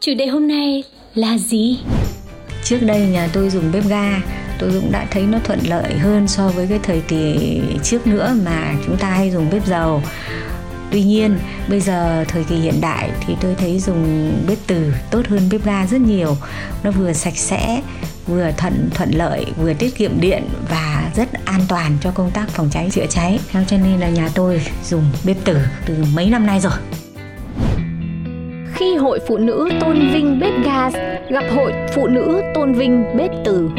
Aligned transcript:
Chủ 0.00 0.14
đề 0.14 0.26
hôm 0.26 0.48
nay 0.48 0.84
là 1.14 1.38
gì? 1.38 1.78
Trước 2.64 2.78
đây 2.80 3.00
nhà 3.00 3.28
tôi 3.32 3.50
dùng 3.50 3.72
bếp 3.72 3.88
ga, 3.88 4.20
tôi 4.58 4.70
cũng 4.72 4.92
đã 4.92 5.06
thấy 5.10 5.22
nó 5.22 5.38
thuận 5.44 5.58
lợi 5.64 5.98
hơn 5.98 6.28
so 6.28 6.48
với 6.48 6.66
cái 6.66 6.78
thời 6.82 7.00
kỳ 7.00 7.60
trước 7.84 8.06
nữa 8.06 8.36
mà 8.44 8.74
chúng 8.86 8.96
ta 8.96 9.10
hay 9.10 9.30
dùng 9.30 9.50
bếp 9.50 9.66
dầu. 9.66 10.02
Tuy 10.90 11.02
nhiên, 11.02 11.38
bây 11.68 11.80
giờ 11.80 12.24
thời 12.28 12.44
kỳ 12.44 12.56
hiện 12.56 12.80
đại 12.80 13.10
thì 13.26 13.34
tôi 13.40 13.54
thấy 13.54 13.80
dùng 13.80 14.32
bếp 14.48 14.58
từ 14.66 14.92
tốt 15.10 15.26
hơn 15.28 15.48
bếp 15.52 15.64
ga 15.64 15.86
rất 15.86 16.00
nhiều. 16.00 16.36
Nó 16.82 16.90
vừa 16.90 17.12
sạch 17.12 17.36
sẽ, 17.36 17.82
vừa 18.26 18.50
thuận 18.56 18.90
thuận 18.94 19.10
lợi, 19.10 19.46
vừa 19.62 19.74
tiết 19.74 19.96
kiệm 19.96 20.20
điện 20.20 20.42
và 20.70 21.10
rất 21.16 21.28
an 21.44 21.60
toàn 21.68 21.96
cho 22.00 22.10
công 22.10 22.30
tác 22.30 22.48
phòng 22.48 22.68
cháy, 22.72 22.88
chữa 22.92 23.06
cháy. 23.06 23.38
Theo 23.50 23.62
cho 23.66 23.76
nên 23.76 24.00
là 24.00 24.08
nhà 24.08 24.30
tôi 24.34 24.62
dùng 24.84 25.04
bếp 25.24 25.36
từ 25.44 25.58
từ 25.86 25.94
mấy 26.14 26.30
năm 26.30 26.46
nay 26.46 26.60
rồi 26.60 26.72
khi 28.80 28.96
hội 28.96 29.18
phụ 29.26 29.38
nữ 29.38 29.68
tôn 29.80 30.10
vinh 30.12 30.38
bếp 30.40 30.52
gas 30.64 30.94
gặp 31.28 31.44
hội 31.54 31.72
phụ 31.94 32.06
nữ 32.06 32.40
tôn 32.54 32.72
vinh 32.72 33.04
bếp 33.16 33.30
từ. 33.44 33.70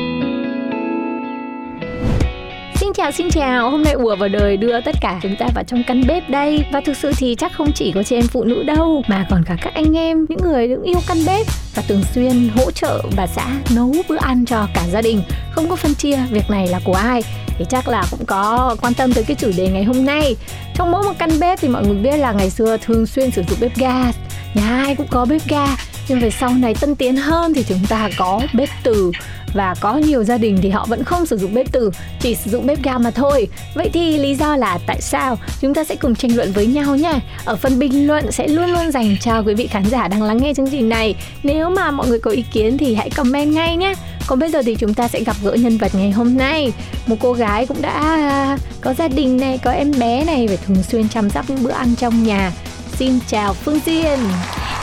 Xin 2.75 2.94
chào 2.94 3.11
xin 3.11 3.29
chào, 3.29 3.69
hôm 3.69 3.83
nay 3.83 3.94
ùa 3.94 4.16
vào 4.16 4.29
đời 4.29 4.57
đưa 4.57 4.81
tất 4.81 4.95
cả 5.02 5.19
chúng 5.23 5.35
ta 5.39 5.47
vào 5.55 5.63
trong 5.63 5.83
căn 5.88 6.03
bếp 6.07 6.29
đây. 6.29 6.66
Và 6.72 6.81
thực 6.81 6.97
sự 6.97 7.11
thì 7.17 7.35
chắc 7.35 7.53
không 7.53 7.72
chỉ 7.75 7.91
có 7.91 8.03
chị 8.03 8.16
em 8.16 8.27
phụ 8.27 8.44
nữ 8.44 8.63
đâu 8.63 9.03
Mà 9.07 9.27
còn 9.29 9.44
cả 9.45 9.57
các 9.61 9.73
anh 9.73 9.97
em, 9.97 10.25
những 10.29 10.39
người 10.44 10.67
cũng 10.67 10.83
yêu 10.83 10.99
căn 11.07 11.17
bếp. 11.27 11.45
Và 11.75 11.83
thường 11.88 12.03
xuyên 12.16 12.50
hỗ 12.55 12.72
trợ 12.72 13.02
bà 13.16 13.27
xã 13.27 13.47
nấu 13.75 13.95
bữa 14.09 14.17
ăn 14.17 14.45
cho 14.45 14.67
cả 14.73 14.88
gia 14.91 15.02
đình. 15.02 15.23
Không 15.52 15.69
có 15.69 15.75
phân 15.75 15.95
chia, 15.95 16.19
việc 16.31 16.50
này 16.50 16.67
là 16.67 16.80
của 16.83 16.94
ai 16.94 17.23
Thì 17.47 17.66
chắc 17.69 17.88
là 17.88 18.05
cũng 18.11 18.25
có 18.25 18.75
quan 18.81 18.94
tâm 18.94 19.13
tới 19.13 19.23
cái 19.23 19.36
chủ 19.36 19.52
đề 19.58 19.67
ngày 19.67 19.83
hôm 19.83 20.05
nay. 20.05 20.36
Trong 20.75 20.91
mỗi 20.91 21.03
một 21.03 21.13
căn 21.17 21.39
bếp 21.39 21.59
thì 21.61 21.67
mọi 21.67 21.86
người 21.86 21.97
biết 21.97 22.17
là 22.17 22.31
ngày 22.31 22.50
xưa 22.50 22.78
thường 22.78 23.05
xuyên 23.05 23.31
sử 23.31 23.44
dụng 23.50 23.59
bếp 23.61 23.75
gas 23.78 24.16
Nhà 24.53 24.83
ai 24.83 24.95
cũng 24.95 25.08
có 25.09 25.25
bếp 25.25 25.41
ga. 25.47 25.67
Nhưng 26.08 26.19
về 26.19 26.30
sau 26.30 26.53
này 26.53 26.75
tân 26.81 26.95
tiến 26.95 27.16
hơn 27.16 27.53
thì 27.53 27.63
chúng 27.63 27.85
ta 27.89 28.09
có 28.17 28.41
bếp 28.53 28.69
từ 28.83 29.11
và 29.53 29.75
có 29.80 29.97
nhiều 29.97 30.23
gia 30.23 30.38
đình 30.38 30.59
thì 30.61 30.69
họ 30.69 30.85
vẫn 30.89 31.03
không 31.03 31.25
sử 31.25 31.38
dụng 31.38 31.53
bếp 31.53 31.71
từ, 31.71 31.91
chỉ 32.19 32.35
sử 32.35 32.52
dụng 32.52 32.67
bếp 32.67 32.83
ga 32.83 32.97
mà 32.97 33.11
thôi. 33.11 33.47
Vậy 33.73 33.89
thì 33.94 34.17
lý 34.17 34.35
do 34.35 34.55
là 34.55 34.80
tại 34.85 35.02
sao? 35.02 35.38
Chúng 35.61 35.73
ta 35.73 35.83
sẽ 35.83 35.95
cùng 35.95 36.16
tranh 36.16 36.35
luận 36.35 36.52
với 36.52 36.67
nhau 36.67 36.95
nha. 36.95 37.19
Ở 37.45 37.55
phần 37.55 37.79
bình 37.79 38.07
luận 38.07 38.31
sẽ 38.31 38.47
luôn 38.47 38.72
luôn 38.72 38.91
dành 38.91 39.17
cho 39.22 39.41
quý 39.41 39.53
vị 39.53 39.67
khán 39.67 39.83
giả 39.85 40.07
đang 40.07 40.23
lắng 40.23 40.38
nghe 40.38 40.53
chương 40.53 40.69
trình 40.72 40.89
này. 40.89 41.16
Nếu 41.44 41.69
mà 41.69 41.91
mọi 41.91 42.07
người 42.07 42.19
có 42.19 42.31
ý 42.31 42.44
kiến 42.53 42.77
thì 42.77 42.95
hãy 42.95 43.09
comment 43.09 43.53
ngay 43.53 43.77
nhé. 43.77 43.94
Còn 44.27 44.39
bây 44.39 44.52
giờ 44.52 44.61
thì 44.66 44.75
chúng 44.75 44.94
ta 44.94 45.07
sẽ 45.07 45.23
gặp 45.23 45.35
gỡ 45.44 45.53
nhân 45.53 45.77
vật 45.77 45.95
ngày 45.95 46.11
hôm 46.11 46.38
nay. 46.38 46.73
Một 47.07 47.16
cô 47.19 47.33
gái 47.33 47.66
cũng 47.66 47.81
đã 47.81 47.91
à, 47.91 48.57
có 48.81 48.94
gia 48.94 49.07
đình 49.07 49.38
này, 49.38 49.57
có 49.57 49.72
em 49.72 49.91
bé 49.99 50.23
này 50.23 50.47
phải 50.47 50.57
thường 50.57 50.83
xuyên 50.83 51.09
chăm 51.09 51.29
sóc 51.29 51.49
những 51.49 51.63
bữa 51.63 51.72
ăn 51.72 51.95
trong 51.95 52.23
nhà. 52.23 52.52
Xin 52.97 53.19
chào 53.28 53.53
phương 53.53 53.79
diên 53.85 54.19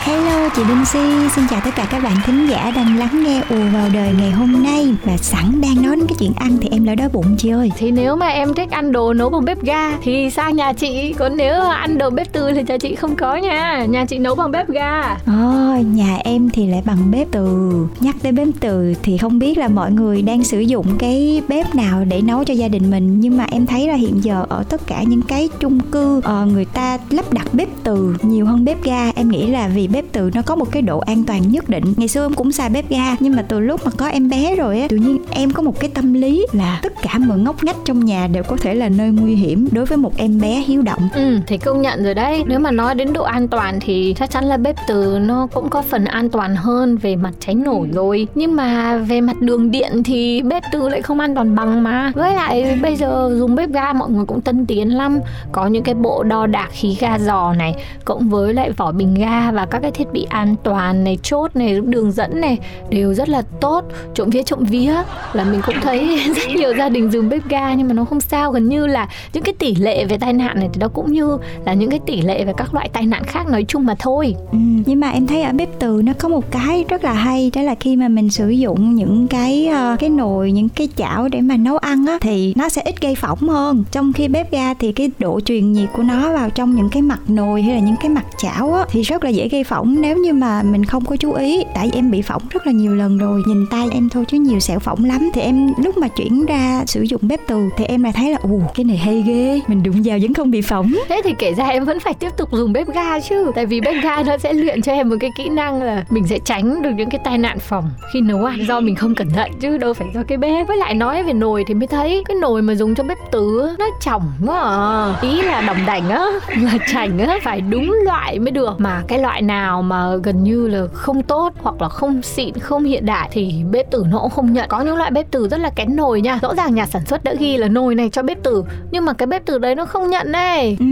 Hello 0.08 0.48
chị 0.56 0.62
Đinh 0.68 0.84
Si, 0.84 0.98
xin 1.36 1.44
chào 1.50 1.60
tất 1.64 1.70
cả 1.76 1.88
các 1.90 2.02
bạn 2.02 2.16
thính 2.26 2.46
giả 2.50 2.72
đang 2.76 2.98
lắng 2.98 3.24
nghe 3.24 3.42
ùa 3.50 3.70
vào 3.72 3.88
đời 3.94 4.12
ngày 4.18 4.30
hôm 4.30 4.62
nay. 4.62 4.94
Và 5.04 5.16
sẵn 5.16 5.60
đang 5.60 5.82
nói 5.82 5.96
đến 5.96 6.06
cái 6.06 6.16
chuyện 6.18 6.32
ăn 6.36 6.56
thì 6.60 6.68
em 6.72 6.84
lại 6.84 6.96
đói 6.96 7.08
bụng 7.08 7.36
chị 7.38 7.50
ơi. 7.50 7.72
Thì 7.78 7.90
nếu 7.90 8.16
mà 8.16 8.26
em 8.26 8.54
thích 8.54 8.70
ăn 8.70 8.92
đồ 8.92 9.12
nấu 9.12 9.30
bằng 9.30 9.44
bếp 9.44 9.62
ga 9.62 9.98
thì 10.02 10.30
sang 10.30 10.56
nhà 10.56 10.72
chị? 10.72 11.14
Còn 11.18 11.36
nếu 11.36 11.62
ăn 11.62 11.98
đồ 11.98 12.10
bếp 12.10 12.32
từ 12.32 12.52
thì 12.54 12.62
nhà 12.62 12.76
chị 12.78 12.94
không 12.94 13.16
có 13.16 13.36
nha. 13.36 13.86
Nhà 13.88 14.04
chị 14.04 14.18
nấu 14.18 14.34
bằng 14.34 14.50
bếp 14.50 14.68
ga. 14.68 15.16
Ồ, 15.26 15.82
nhà 15.94 16.18
em 16.24 16.50
thì 16.50 16.66
lại 16.66 16.82
bằng 16.84 17.10
bếp 17.10 17.30
từ. 17.30 17.72
Nhắc 18.00 18.16
tới 18.22 18.32
bếp 18.32 18.48
từ 18.60 18.94
thì 19.02 19.18
không 19.18 19.38
biết 19.38 19.58
là 19.58 19.68
mọi 19.68 19.92
người 19.92 20.22
đang 20.22 20.44
sử 20.44 20.60
dụng 20.60 20.86
cái 20.98 21.42
bếp 21.48 21.74
nào 21.74 22.04
để 22.04 22.20
nấu 22.20 22.44
cho 22.44 22.54
gia 22.54 22.68
đình 22.68 22.90
mình. 22.90 23.20
Nhưng 23.20 23.36
mà 23.36 23.46
em 23.50 23.66
thấy 23.66 23.88
là 23.88 23.94
hiện 23.94 24.24
giờ 24.24 24.44
ở 24.48 24.62
tất 24.62 24.86
cả 24.86 25.02
những 25.02 25.22
cái 25.22 25.48
chung 25.60 25.80
cư 25.80 26.20
ờ, 26.24 26.46
Người 26.46 26.64
ta 26.64 26.98
lắp 27.10 27.32
đặt 27.32 27.46
bếp 27.52 27.68
từ 27.82 28.16
nhiều 28.22 28.46
hơn 28.46 28.64
bếp 28.64 28.84
ga. 28.84 29.10
Em 29.14 29.28
nghĩ 29.28 29.46
là 29.46 29.68
vì 29.68 29.88
bếp 29.88 29.97
từ 30.12 30.30
nó 30.34 30.42
có 30.42 30.56
một 30.56 30.72
cái 30.72 30.82
độ 30.82 30.98
an 30.98 31.24
toàn 31.24 31.52
nhất 31.52 31.68
định. 31.68 31.94
Ngày 31.96 32.08
xưa 32.08 32.24
em 32.24 32.34
cũng 32.34 32.52
xài 32.52 32.70
bếp 32.70 32.90
ga 32.90 33.16
Nhưng 33.20 33.36
mà 33.36 33.42
từ 33.42 33.60
lúc 33.60 33.80
mà 33.84 33.90
có 33.96 34.06
em 34.06 34.28
bé 34.28 34.56
rồi 34.56 34.80
á 34.80 34.86
Tự 34.90 34.96
nhiên 34.96 35.18
em 35.30 35.50
có 35.50 35.62
một 35.62 35.80
cái 35.80 35.90
tâm 35.94 36.14
lý 36.14 36.46
là 36.52 36.80
tất 36.82 36.92
cả 37.02 37.18
mọi 37.18 37.38
ngóc 37.38 37.64
ngách 37.64 37.76
trong 37.84 38.04
nhà 38.04 38.26
đều 38.26 38.42
có 38.42 38.56
thể 38.56 38.74
là 38.74 38.88
nơi 38.88 39.10
nguy 39.10 39.34
hiểm 39.34 39.68
Đối 39.72 39.84
với 39.84 39.98
một 39.98 40.16
em 40.16 40.40
bé 40.40 40.64
hiếu 40.66 40.82
động. 40.82 41.08
Ừ 41.14 41.38
thì 41.46 41.58
công 41.58 41.82
nhận 41.82 42.04
rồi 42.04 42.14
đấy. 42.14 42.44
Nếu 42.46 42.58
mà 42.58 42.70
nói 42.70 42.94
đến 42.94 43.12
độ 43.12 43.22
an 43.22 43.48
toàn 43.48 43.78
thì 43.80 44.14
chắc 44.18 44.30
chắn 44.30 44.44
là 44.44 44.56
bếp 44.56 44.76
từ 44.88 45.18
nó 45.18 45.46
cũng 45.46 45.70
có 45.70 45.82
phần 45.82 46.04
an 46.04 46.30
toàn 46.30 46.56
hơn 46.56 46.96
về 46.96 47.16
mặt 47.16 47.32
cháy 47.40 47.54
nổ 47.54 47.86
rồi. 47.92 48.26
Nhưng 48.34 48.56
mà 48.56 48.96
về 48.96 49.20
mặt 49.20 49.40
đường 49.40 49.70
điện 49.70 50.02
thì 50.02 50.42
bếp 50.42 50.62
từ 50.72 50.88
lại 50.88 51.02
không 51.02 51.20
an 51.20 51.34
toàn 51.34 51.54
bằng 51.54 51.82
mà. 51.82 52.12
Với 52.14 52.34
lại 52.34 52.78
bây 52.82 52.96
giờ 52.96 53.30
dùng 53.38 53.54
bếp 53.54 53.70
ga 53.70 53.92
mọi 53.92 54.10
người 54.10 54.24
cũng 54.24 54.40
tân 54.40 54.66
tiến 54.66 54.96
lắm. 54.96 55.18
Có 55.52 55.66
những 55.66 55.82
cái 55.82 55.94
bộ 55.94 56.22
đo 56.22 56.46
đạc 56.46 56.68
khí 56.72 56.96
ga 57.00 57.18
giò 57.18 57.52
này 57.52 57.74
Cộng 58.04 58.28
với 58.28 58.54
lại 58.54 58.70
vỏ 58.70 58.92
bình 58.92 59.14
ga 59.14 59.50
và 59.50 59.66
các 59.66 59.77
cái 59.80 59.90
thiết 59.90 60.12
bị 60.12 60.26
an 60.30 60.56
toàn 60.62 61.04
này 61.04 61.18
chốt 61.22 61.56
này 61.56 61.80
đường 61.80 62.12
dẫn 62.12 62.40
này 62.40 62.58
đều 62.90 63.14
rất 63.14 63.28
là 63.28 63.42
tốt. 63.60 63.84
Trộm 64.14 64.30
vía 64.30 64.42
trộm 64.42 64.64
vía 64.64 64.94
là 65.32 65.44
mình 65.44 65.60
cũng 65.66 65.76
thấy 65.82 66.20
rất 66.36 66.48
nhiều 66.54 66.74
gia 66.78 66.88
đình 66.88 67.10
dùng 67.10 67.28
bếp 67.28 67.48
ga 67.48 67.74
nhưng 67.74 67.88
mà 67.88 67.94
nó 67.94 68.04
không 68.04 68.20
sao. 68.20 68.52
Gần 68.52 68.68
như 68.68 68.86
là 68.86 69.08
những 69.32 69.42
cái 69.42 69.54
tỷ 69.58 69.74
lệ 69.74 70.04
về 70.04 70.18
tai 70.18 70.32
nạn 70.32 70.58
này 70.58 70.68
thì 70.72 70.80
nó 70.80 70.88
cũng 70.88 71.12
như 71.12 71.38
là 71.64 71.74
những 71.74 71.90
cái 71.90 72.00
tỷ 72.06 72.22
lệ 72.22 72.44
về 72.44 72.52
các 72.56 72.74
loại 72.74 72.88
tai 72.92 73.06
nạn 73.06 73.24
khác 73.24 73.46
nói 73.46 73.64
chung 73.68 73.86
mà 73.86 73.94
thôi. 73.98 74.34
Ừ, 74.52 74.58
nhưng 74.86 75.00
mà 75.00 75.10
em 75.10 75.26
thấy 75.26 75.42
ở 75.42 75.52
bếp 75.52 75.68
từ 75.78 76.02
nó 76.04 76.12
có 76.18 76.28
một 76.28 76.50
cái 76.50 76.84
rất 76.88 77.04
là 77.04 77.12
hay 77.12 77.50
đó 77.54 77.62
là 77.62 77.74
khi 77.74 77.96
mà 77.96 78.08
mình 78.08 78.30
sử 78.30 78.48
dụng 78.48 78.94
những 78.94 79.28
cái 79.28 79.70
uh, 79.70 80.00
cái 80.00 80.10
nồi 80.10 80.52
những 80.52 80.68
cái 80.68 80.88
chảo 80.96 81.28
để 81.28 81.40
mà 81.40 81.56
nấu 81.56 81.76
ăn 81.76 82.06
á 82.06 82.18
thì 82.20 82.52
nó 82.56 82.68
sẽ 82.68 82.82
ít 82.82 83.00
gây 83.00 83.14
phỏng 83.14 83.48
hơn. 83.48 83.84
Trong 83.92 84.12
khi 84.12 84.28
bếp 84.28 84.50
ga 84.50 84.74
thì 84.74 84.92
cái 84.92 85.10
độ 85.18 85.40
truyền 85.40 85.72
nhiệt 85.72 85.88
của 85.92 86.02
nó 86.02 86.32
vào 86.32 86.50
trong 86.50 86.74
những 86.74 86.88
cái 86.92 87.02
mặt 87.02 87.20
nồi 87.28 87.62
hay 87.62 87.74
là 87.74 87.80
những 87.80 87.96
cái 88.00 88.08
mặt 88.08 88.24
chảo 88.36 88.74
á 88.74 88.84
thì 88.90 89.02
rất 89.02 89.24
là 89.24 89.30
dễ 89.30 89.48
gây 89.48 89.64
phỏng. 89.68 90.00
Nếu 90.00 90.16
như 90.16 90.32
mà 90.32 90.62
mình 90.62 90.84
không 90.84 91.04
có 91.04 91.16
chú 91.16 91.32
ý, 91.32 91.64
tại 91.74 91.88
vì 91.92 91.98
em 91.98 92.10
bị 92.10 92.22
phỏng 92.22 92.42
rất 92.50 92.66
là 92.66 92.72
nhiều 92.72 92.94
lần 92.94 93.18
rồi, 93.18 93.42
nhìn 93.46 93.66
tay 93.70 93.88
em 93.92 94.08
thôi 94.08 94.24
chứ 94.28 94.38
nhiều 94.38 94.60
sẹo 94.60 94.78
phỏng 94.78 95.04
lắm. 95.04 95.30
Thì 95.34 95.40
em 95.40 95.72
lúc 95.84 95.96
mà 95.96 96.08
chuyển 96.08 96.46
ra 96.46 96.82
sử 96.86 97.02
dụng 97.02 97.20
bếp 97.22 97.40
từ 97.46 97.68
thì 97.76 97.84
em 97.84 98.02
lại 98.02 98.12
thấy 98.16 98.30
là 98.30 98.38
ù 98.42 98.62
cái 98.74 98.84
này 98.84 98.96
hay 98.96 99.24
ghê, 99.26 99.60
mình 99.66 99.82
đụng 99.82 100.02
vào 100.04 100.18
vẫn 100.22 100.34
không 100.34 100.50
bị 100.50 100.60
phỏng. 100.62 100.92
Thế 101.08 101.20
thì 101.24 101.34
kể 101.38 101.54
ra 101.54 101.68
em 101.68 101.84
vẫn 101.84 102.00
phải 102.00 102.14
tiếp 102.14 102.30
tục 102.36 102.48
dùng 102.52 102.72
bếp 102.72 102.86
ga 102.94 103.20
chứ. 103.20 103.52
Tại 103.54 103.66
vì 103.66 103.80
bếp 103.80 104.02
ga 104.02 104.22
nó 104.22 104.38
sẽ 104.38 104.52
luyện 104.52 104.82
cho 104.82 104.92
em 104.92 105.08
một 105.08 105.16
cái 105.20 105.30
kỹ 105.36 105.48
năng 105.48 105.82
là 105.82 106.04
mình 106.10 106.26
sẽ 106.26 106.38
tránh 106.38 106.82
được 106.82 106.90
những 106.96 107.10
cái 107.10 107.20
tai 107.24 107.38
nạn 107.38 107.58
phòng 107.58 107.90
khi 108.12 108.20
nấu 108.20 108.44
ăn. 108.44 108.58
Do 108.68 108.80
mình 108.80 108.94
không 108.94 109.14
cẩn 109.14 109.30
thận 109.30 109.50
chứ, 109.60 109.78
đâu 109.78 109.94
phải 109.94 110.08
do 110.14 110.22
cái 110.28 110.38
bếp. 110.38 110.68
Với 110.68 110.76
lại 110.76 110.94
nói 110.94 111.22
về 111.22 111.32
nồi 111.32 111.64
thì 111.66 111.74
mới 111.74 111.86
thấy 111.86 112.22
cái 112.28 112.36
nồi 112.40 112.62
mà 112.62 112.74
dùng 112.74 112.94
cho 112.94 113.04
bếp 113.04 113.18
từ 113.30 113.70
nó 113.78 113.86
chỏng 114.00 114.32
quá 114.46 114.60
à. 114.60 115.20
Ý 115.22 115.42
là 115.42 115.60
đồng 115.60 115.86
đành 115.86 116.08
á 116.08 116.26
là 116.56 116.78
chảnh 116.92 117.18
á, 117.18 117.38
phải 117.42 117.60
đúng 117.60 117.94
loại 118.04 118.38
mới 118.38 118.50
được. 118.50 118.80
Mà 118.80 119.02
cái 119.08 119.18
loại 119.18 119.42
nào 119.42 119.57
nào 119.58 119.82
mà 119.82 120.16
gần 120.16 120.44
như 120.44 120.68
là 120.68 120.86
không 120.92 121.22
tốt 121.22 121.52
hoặc 121.58 121.82
là 121.82 121.88
không 121.88 122.22
xịn 122.22 122.58
không 122.58 122.84
hiện 122.84 123.06
đại 123.06 123.28
thì 123.32 123.64
bếp 123.70 123.90
từ 123.90 124.04
nó 124.10 124.18
cũng 124.18 124.30
không 124.30 124.52
nhận. 124.52 124.68
Có 124.68 124.80
những 124.80 124.96
loại 124.96 125.10
bếp 125.10 125.30
từ 125.30 125.48
rất 125.48 125.60
là 125.60 125.70
kén 125.70 125.96
nồi 125.96 126.20
nha. 126.20 126.38
Rõ 126.42 126.54
ràng 126.54 126.74
nhà 126.74 126.86
sản 126.86 127.04
xuất 127.06 127.24
đã 127.24 127.34
ghi 127.34 127.56
là 127.56 127.68
nồi 127.68 127.94
này 127.94 128.10
cho 128.10 128.22
bếp 128.22 128.38
từ 128.42 128.64
nhưng 128.90 129.04
mà 129.04 129.12
cái 129.12 129.26
bếp 129.26 129.46
từ 129.46 129.58
đấy 129.58 129.74
nó 129.74 129.84
không 129.84 130.10
nhận 130.10 130.32
đây 130.32 130.76
ừ, 130.80 130.86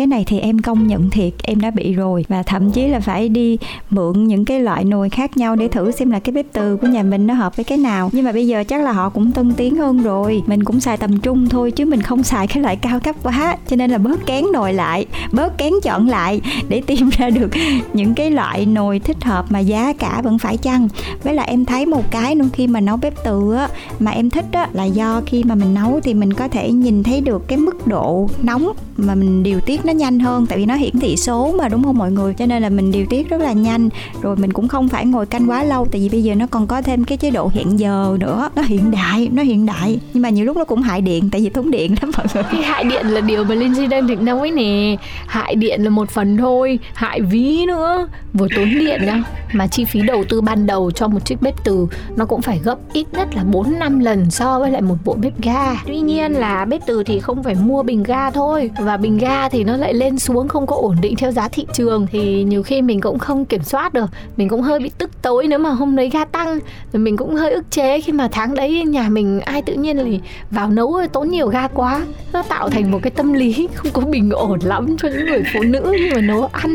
cái 0.00 0.06
này 0.06 0.24
thì 0.26 0.38
em 0.38 0.58
công 0.58 0.86
nhận 0.86 1.10
thiệt, 1.10 1.32
em 1.42 1.60
đã 1.60 1.70
bị 1.70 1.92
rồi. 1.94 2.24
Và 2.28 2.42
thậm 2.42 2.70
chí 2.70 2.88
là 2.88 3.00
phải 3.00 3.28
đi 3.28 3.58
mượn 3.90 4.24
những 4.24 4.44
cái 4.44 4.60
loại 4.60 4.84
nồi 4.84 5.10
khác 5.10 5.36
nhau 5.36 5.56
để 5.56 5.68
thử 5.68 5.90
xem 5.90 6.10
là 6.10 6.20
cái 6.20 6.32
bếp 6.32 6.46
từ 6.52 6.76
của 6.76 6.86
nhà 6.86 7.02
mình 7.02 7.26
nó 7.26 7.34
hợp 7.34 7.56
với 7.56 7.64
cái 7.64 7.78
nào. 7.78 8.10
Nhưng 8.12 8.24
mà 8.24 8.32
bây 8.32 8.46
giờ 8.46 8.64
chắc 8.68 8.82
là 8.82 8.92
họ 8.92 9.08
cũng 9.08 9.32
tân 9.32 9.52
tiến 9.52 9.76
hơn 9.76 10.02
rồi. 10.02 10.42
Mình 10.46 10.64
cũng 10.64 10.80
xài 10.80 10.96
tầm 10.96 11.20
trung 11.20 11.48
thôi, 11.48 11.70
chứ 11.70 11.84
mình 11.84 12.02
không 12.02 12.22
xài 12.22 12.46
cái 12.46 12.62
loại 12.62 12.76
cao 12.76 13.00
cấp 13.00 13.16
quá. 13.22 13.56
Cho 13.68 13.76
nên 13.76 13.90
là 13.90 13.98
bớt 13.98 14.26
kén 14.26 14.44
nồi 14.52 14.72
lại, 14.72 15.06
bớt 15.32 15.58
kén 15.58 15.72
chọn 15.82 16.08
lại 16.08 16.40
để 16.68 16.82
tìm 16.86 17.08
ra 17.08 17.30
được 17.30 17.50
những 17.92 18.14
cái 18.14 18.30
loại 18.30 18.66
nồi 18.66 18.98
thích 18.98 19.24
hợp 19.24 19.44
mà 19.48 19.58
giá 19.58 19.92
cả 19.92 20.20
vẫn 20.24 20.38
phải 20.38 20.56
chăng. 20.56 20.88
Với 21.22 21.34
là 21.34 21.42
em 21.42 21.64
thấy 21.64 21.86
một 21.86 22.10
cái 22.10 22.36
luôn 22.36 22.48
khi 22.52 22.66
mà 22.66 22.80
nấu 22.80 22.96
bếp 22.96 23.14
từ 23.24 23.54
á, 23.54 23.68
mà 23.98 24.10
em 24.10 24.30
thích 24.30 24.46
á, 24.52 24.68
là 24.72 24.84
do 24.84 25.22
khi 25.26 25.44
mà 25.44 25.54
mình 25.54 25.74
nấu 25.74 26.00
thì 26.00 26.14
mình 26.14 26.32
có 26.32 26.48
thể 26.48 26.72
nhìn 26.72 27.02
thấy 27.02 27.20
được 27.20 27.48
cái 27.48 27.58
mức 27.58 27.86
độ 27.86 28.28
nóng 28.42 28.72
mà 28.96 29.14
mình 29.14 29.42
điều 29.42 29.60
tiết 29.60 29.84
nó 29.84 29.89
nhanh 29.90 30.20
hơn, 30.20 30.46
tại 30.46 30.58
vì 30.58 30.66
nó 30.66 30.74
hiển 30.74 31.00
thị 31.00 31.16
số 31.16 31.54
mà, 31.58 31.68
đúng 31.68 31.84
không 31.84 31.98
mọi 31.98 32.12
người? 32.12 32.34
Cho 32.34 32.46
nên 32.46 32.62
là 32.62 32.68
mình 32.68 32.92
điều 32.92 33.06
tiết 33.06 33.28
rất 33.28 33.40
là 33.40 33.52
nhanh. 33.52 33.88
Rồi 34.22 34.36
mình 34.36 34.52
cũng 34.52 34.68
không 34.68 34.88
phải 34.88 35.06
ngồi 35.06 35.26
canh 35.26 35.50
quá 35.50 35.64
lâu, 35.64 35.86
tại 35.92 36.00
vì 36.00 36.08
bây 36.08 36.22
giờ 36.22 36.34
nó 36.34 36.46
còn 36.46 36.66
có 36.66 36.82
thêm 36.82 37.04
cái 37.04 37.18
chế 37.18 37.30
độ 37.30 37.50
hẹn 37.54 37.78
giờ 37.78 38.16
nữa. 38.20 38.50
Nó 38.56 38.62
hiện 38.62 38.90
đại, 38.90 39.28
nó 39.32 39.42
hiện 39.42 39.66
đại. 39.66 39.98
Nhưng 40.14 40.22
mà 40.22 40.28
nhiều 40.28 40.44
lúc 40.44 40.56
nó 40.56 40.64
cũng 40.64 40.82
hại 40.82 41.00
điện, 41.00 41.28
tại 41.32 41.40
vì 41.40 41.48
tốn 41.48 41.70
điện 41.70 41.94
lắm 42.02 42.10
mọi 42.16 42.26
người. 42.34 42.42
Cái 42.52 42.62
hại 42.62 42.84
điện 42.84 43.06
là 43.06 43.20
điều 43.20 43.44
mà 43.44 43.54
Lindsay 43.54 43.86
đang 43.86 44.06
định 44.06 44.24
nói 44.24 44.50
nè. 44.50 44.96
Hại 45.26 45.54
điện 45.54 45.84
là 45.84 45.90
một 45.90 46.10
phần 46.10 46.36
thôi, 46.36 46.78
hại 46.94 47.20
ví 47.20 47.66
nữa. 47.66 48.08
Vừa 48.32 48.46
tốn 48.56 48.68
điện 48.70 49.00
nữa 49.06 49.22
mà 49.52 49.66
chi 49.66 49.84
phí 49.84 50.02
đầu 50.02 50.24
tư 50.28 50.40
ban 50.40 50.66
đầu 50.66 50.90
cho 50.90 51.08
một 51.08 51.24
chiếc 51.24 51.42
bếp 51.42 51.64
từ 51.64 51.86
nó 52.16 52.24
cũng 52.24 52.42
phải 52.42 52.60
gấp 52.64 52.78
ít 52.92 53.06
nhất 53.12 53.28
là 53.34 53.44
4 53.44 53.78
năm 53.78 53.98
lần 53.98 54.30
so 54.30 54.58
với 54.58 54.70
lại 54.70 54.82
một 54.82 54.96
bộ 55.04 55.14
bếp 55.14 55.40
ga. 55.42 55.74
Tuy 55.86 56.00
nhiên 56.00 56.32
là 56.32 56.64
bếp 56.64 56.86
từ 56.86 57.04
thì 57.04 57.20
không 57.20 57.42
phải 57.42 57.54
mua 57.54 57.82
bình 57.82 58.02
ga 58.02 58.30
thôi. 58.30 58.70
Và 58.78 58.96
bình 58.96 59.18
ga 59.18 59.48
thì 59.48 59.64
nó 59.64 59.76
lại 59.80 59.94
lên 59.94 60.18
xuống 60.18 60.48
không 60.48 60.66
có 60.66 60.76
ổn 60.76 60.96
định 61.00 61.16
theo 61.16 61.32
giá 61.32 61.48
thị 61.48 61.66
trường 61.72 62.06
thì 62.12 62.44
nhiều 62.44 62.62
khi 62.62 62.82
mình 62.82 63.00
cũng 63.00 63.18
không 63.18 63.44
kiểm 63.44 63.62
soát 63.62 63.92
được. 63.92 64.10
Mình 64.36 64.48
cũng 64.48 64.62
hơi 64.62 64.80
bị 64.80 64.90
tức 64.98 65.10
tối 65.22 65.46
nếu 65.46 65.58
mà 65.58 65.70
hôm 65.70 65.96
đấy 65.96 66.10
ga 66.12 66.24
tăng 66.24 66.58
rồi 66.92 67.00
mình 67.00 67.16
cũng 67.16 67.34
hơi 67.34 67.52
ức 67.52 67.70
chế 67.70 68.00
khi 68.00 68.12
mà 68.12 68.28
tháng 68.32 68.54
đấy 68.54 68.84
nhà 68.84 69.08
mình 69.08 69.40
ai 69.40 69.62
tự 69.62 69.72
nhiên 69.72 69.96
thì 70.04 70.20
vào 70.50 70.70
nấu 70.70 71.00
tốn 71.12 71.30
nhiều 71.30 71.48
ga 71.48 71.68
quá. 71.68 72.00
Nó 72.32 72.42
tạo 72.42 72.70
thành 72.70 72.90
một 72.90 72.98
cái 73.02 73.10
tâm 73.10 73.32
lý 73.32 73.68
không 73.74 73.92
có 73.92 74.02
bình 74.02 74.30
ổn 74.30 74.58
lắm 74.62 74.96
cho 74.98 75.08
những 75.08 75.26
người 75.26 75.42
phụ 75.54 75.62
nữ 75.62 75.92
khi 75.98 76.10
mà 76.14 76.20
nấu 76.20 76.48
ăn. 76.52 76.74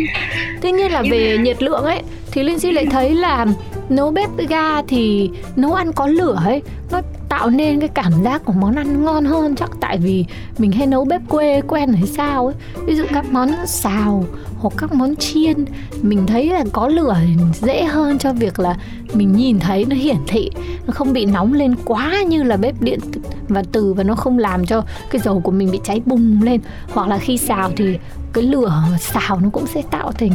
Tuy 0.62 0.72
nhiên 0.72 0.92
là 0.92 1.04
về 1.12 1.38
nhiệt 1.38 1.64
lượng 1.64 1.84
ấy 1.84 2.02
thì 2.32 2.44
Linh 2.44 2.60
Si 2.60 2.72
lại 2.72 2.86
thấy 2.92 3.16
là 3.16 3.46
nấu 3.90 4.12
bếp 4.12 4.30
ga 4.50 4.82
thì 4.82 5.30
nấu 5.56 5.74
ăn 5.74 5.94
có 5.94 6.08
lửa 6.08 6.42
ấy, 6.46 6.62
nó 6.92 7.02
tạo 7.30 7.50
nên 7.50 7.80
cái 7.80 7.90
cảm 7.90 8.24
giác 8.24 8.46
của 8.46 8.54
món 8.54 8.76
ăn 8.76 9.06
ngon 9.06 9.26
hơn 9.26 9.56
chắc. 9.56 9.72
Tại 9.80 9.98
vì 9.98 10.26
mình 10.58 10.72
hay 10.72 10.88
nấu 10.88 11.06
bếp 11.06 11.22
quê, 11.30 11.62
quen 11.62 11.94
hay 11.94 12.08
sao 12.08 12.46
ấy. 12.46 12.56
Ví 12.86 12.96
dụ 12.96 13.04
các 13.14 13.26
món 13.32 13.50
xào 13.66 14.26
hoặc 14.58 14.74
các 14.78 14.94
món 14.94 15.16
chiên, 15.16 15.66
mình 16.02 16.26
thấy 16.28 16.50
là 16.50 16.64
có 16.72 16.88
lửa 16.88 17.16
dễ 17.62 17.84
hơn 17.84 18.18
cho 18.18 18.34
việc 18.34 18.60
là 18.60 18.78
mình 19.14 19.34
nhìn 19.34 19.60
thấy 19.60 19.86
nó 19.86 19.96
hiển 19.96 20.18
thị, 20.28 20.50
nó 20.88 20.94
không 20.94 21.14
bị 21.14 21.26
nóng 21.26 21.54
lên 21.54 21.76
quá 21.86 22.24
như 22.28 22.44
là 22.44 22.58
bếp 22.58 22.82
điện 22.82 23.00
và 23.48 23.64
từ 23.72 23.94
và 23.94 24.04
nó 24.04 24.16
không 24.16 24.40
làm 24.40 24.66
cho 24.66 24.84
cái 25.10 25.22
dầu 25.22 25.40
của 25.40 25.52
mình 25.52 25.72
bị 25.72 25.80
cháy 25.84 26.02
bùng 26.06 26.42
lên. 26.44 26.62
Hoặc 26.94 27.08
là 27.08 27.18
khi 27.18 27.38
xào 27.38 27.72
thì 27.78 27.98
cái 28.34 28.44
lửa 28.44 28.84
xào 29.00 29.40
nó 29.40 29.50
cũng 29.50 29.68
sẽ 29.68 29.82
tạo 29.92 30.12
thành 30.12 30.32